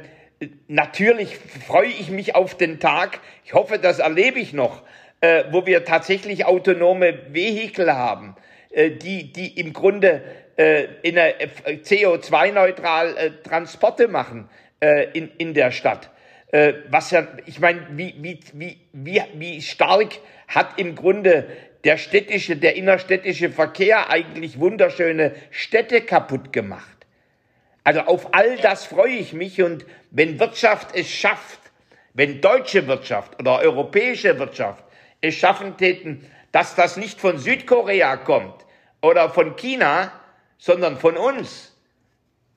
natürlich 0.68 1.38
freue 1.38 1.88
ich 1.88 2.10
mich 2.10 2.36
auf 2.36 2.56
den 2.56 2.80
Tag, 2.80 3.20
ich 3.46 3.54
hoffe, 3.54 3.80
das 3.80 4.00
erlebe 4.00 4.40
ich 4.40 4.54
noch, 4.54 4.84
äh, 5.22 5.46
wo 5.52 5.66
wir 5.66 5.86
tatsächlich 5.86 6.46
autonome 6.46 7.34
Vehikel 7.34 7.94
haben, 7.94 8.36
äh, 8.72 8.92
die, 8.92 9.32
die 9.32 9.60
im 9.60 9.74
Grunde 9.74 10.22
äh, 10.58 10.86
in 11.02 11.18
äh, 11.18 11.48
CO2-neutral 11.66 13.18
äh, 13.18 13.32
Transporte 13.44 14.08
machen 14.08 14.50
äh, 14.80 15.08
in, 15.14 15.32
in 15.38 15.54
der 15.54 15.72
Stadt. 15.72 16.10
Äh, 16.52 16.74
was 16.90 17.12
ja, 17.12 17.28
ich 17.46 17.60
meine, 17.60 17.88
wie, 17.92 18.14
wie, 18.20 18.40
wie, 18.54 18.78
wie, 18.92 19.22
wie 19.36 19.62
stark 19.62 20.20
hat 20.48 20.78
im 20.78 20.96
Grunde 20.96 21.48
der 21.84 21.98
städtische, 21.98 22.56
der 22.56 22.76
innerstädtische 22.76 23.50
Verkehr 23.50 24.10
eigentlich 24.10 24.60
wunderschöne 24.60 25.34
Städte 25.52 26.02
kaputt 26.02 26.54
gemacht. 26.54 26.93
Also 27.84 28.02
auf 28.02 28.34
all 28.34 28.58
das 28.58 28.86
freue 28.86 29.14
ich 29.14 29.34
mich 29.34 29.62
und 29.62 29.86
wenn 30.12 30.40
Wirtschaft 30.40 30.96
es 30.96 31.10
schafft, 31.10 31.60
wenn 32.14 32.42
deutsche 32.42 32.88
Wirtschaft 32.88 33.40
oder 33.40 33.60
europäische 33.60 34.38
Wirtschaft 34.40 34.84
es 35.22 35.36
schaffen 35.36 35.78
täten, 35.78 36.30
dass 36.52 36.76
das 36.76 36.98
nicht 36.98 37.20
von 37.20 37.38
Südkorea 37.38 38.18
kommt 38.18 38.66
oder 39.02 39.30
von 39.30 39.56
China, 39.56 40.12
sondern 40.58 40.98
von 40.98 41.18
uns, 41.18 41.76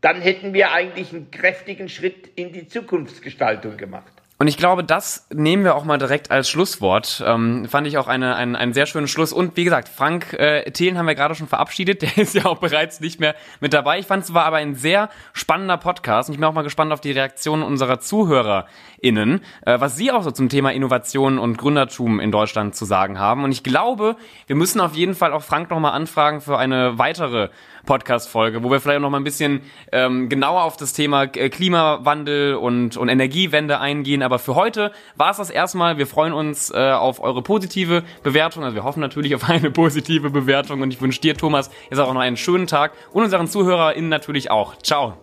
dann 0.01 0.21
hätten 0.21 0.53
wir 0.53 0.73
eigentlich 0.73 1.13
einen 1.13 1.31
kräftigen 1.31 1.89
Schritt 1.89 2.31
in 2.37 2.53
die 2.53 2.69
Zukunftsgestaltung 2.69 3.77
gemacht. 3.77 4.16
Und 4.39 4.49
ich 4.49 4.59
glaube, 4.59 4.85
das 4.85 5.27
nehmen 5.33 5.65
wir 5.65 5.75
auch 5.77 5.85
mal 5.85 5.97
direkt 5.97 6.31
als 6.31 6.51
Schlusswort. 6.51 7.25
Ähm, 7.27 7.67
fand 7.71 7.87
ich 7.87 7.97
auch 7.97 8.07
eine, 8.07 8.37
ein, 8.37 8.55
einen 8.55 8.75
sehr 8.75 8.85
schönen 8.85 9.09
Schluss. 9.09 9.33
Und 9.33 9.57
wie 9.57 9.65
gesagt, 9.65 9.89
Frank 9.89 10.35
äh, 10.35 10.71
Thelen 10.73 10.99
haben 10.99 11.07
wir 11.07 11.15
gerade 11.15 11.35
schon 11.35 11.49
verabschiedet. 11.49 12.03
Der 12.07 12.19
ist 12.19 12.35
ja 12.35 12.45
auch 12.45 12.59
bereits 12.59 13.01
nicht 13.01 13.19
mehr 13.19 13.35
mit 13.61 13.73
dabei. 13.73 13.99
Ich 13.99 14.07
fand 14.07 14.25
es 14.25 14.35
war 14.35 14.45
aber 14.45 14.57
ein 14.57 14.75
sehr 14.75 15.09
spannender 15.33 15.79
Podcast. 15.79 16.29
Und 16.29 16.35
ich 16.35 16.39
bin 16.39 16.47
auch 16.47 16.53
mal 16.53 16.63
gespannt 16.63 16.93
auf 16.93 17.01
die 17.01 17.13
Reaktionen 17.13 17.63
unserer 17.63 17.99
ZuhörerInnen, 17.99 19.41
äh, 19.65 19.81
was 19.81 19.97
sie 19.97 20.13
auch 20.13 20.23
so 20.23 20.31
zum 20.31 20.51
Thema 20.51 20.71
Innovation 20.71 21.39
und 21.39 21.57
Gründertum 21.57 22.21
in 22.21 22.31
Deutschland 22.31 22.77
zu 22.77 22.85
sagen 22.85 23.19
haben. 23.19 23.43
Und 23.43 23.53
ich 23.53 23.63
glaube, 23.63 24.17
wir 24.47 24.57
müssen 24.57 24.83
auf 24.83 24.95
jeden 24.95 25.15
Fall 25.15 25.33
auch 25.33 25.43
Frank 25.43 25.71
nochmal 25.71 25.93
anfragen 25.93 26.43
für 26.43 26.59
eine 26.59 26.99
weitere 26.99 27.49
Podcast-Folge, 27.87 28.63
wo 28.63 28.71
wir 28.71 28.81
vielleicht 28.81 28.99
auch 28.99 29.03
noch 29.03 29.11
mal 29.11 29.19
ein 29.19 29.25
bisschen 29.25 29.63
ähm, 29.93 30.29
genauer 30.29 30.65
auf 30.65 30.77
das 30.77 30.93
Thema 30.93 31.23
äh, 31.23 31.49
Klimawandel 31.49 32.57
und, 32.57 32.97
und 32.97 33.09
Energiewende 33.09 33.81
eingehen. 33.81 34.23
Aber 34.23 34.39
für 34.39 34.55
heute 34.55 34.93
war 35.17 35.31
es 35.31 35.39
das 35.39 35.51
erstmal. 35.51 35.97
Wir 35.97 36.07
freuen 36.07 36.33
uns 36.33 36.71
äh, 36.71 36.91
auf 36.91 37.21
eure 37.21 37.43
positive 37.43 38.03
Bewertung. 38.23 38.65
Also 38.65 38.75
wir 38.75 38.85
hoffen 38.85 39.01
natürlich 39.01 39.35
auf 39.35 39.49
eine 39.49 39.71
positive 39.73 40.31
Bewertung. 40.31 40.83
Und 40.83 40.93
ich 40.93 41.01
wünsche 41.01 41.21
dir, 41.21 41.35
Thomas, 41.35 41.71
jetzt 41.91 41.99
auch 41.99 42.13
noch 42.13 42.21
einen 42.21 42.37
schönen 42.37 42.67
Tag 42.67 42.93
und 43.13 43.25
unseren 43.25 43.49
ZuhörerInnen 43.49 44.11
natürlich 44.11 44.51
auch. 44.51 44.77
Ciao. 44.83 45.15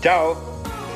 Ciao. 0.00 0.36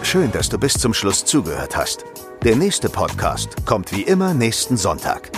Schön, 0.02 0.30
dass 0.32 0.48
du 0.48 0.58
bis 0.58 0.74
zum 0.74 0.94
Schluss 0.94 1.24
zugehört 1.24 1.76
hast. 1.76 2.04
Der 2.42 2.54
nächste 2.54 2.88
Podcast 2.88 3.66
kommt 3.66 3.92
wie 3.92 4.02
immer 4.02 4.34
nächsten 4.34 4.76
Sonntag. 4.76 5.30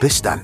Bis 0.00 0.20
dann. 0.20 0.42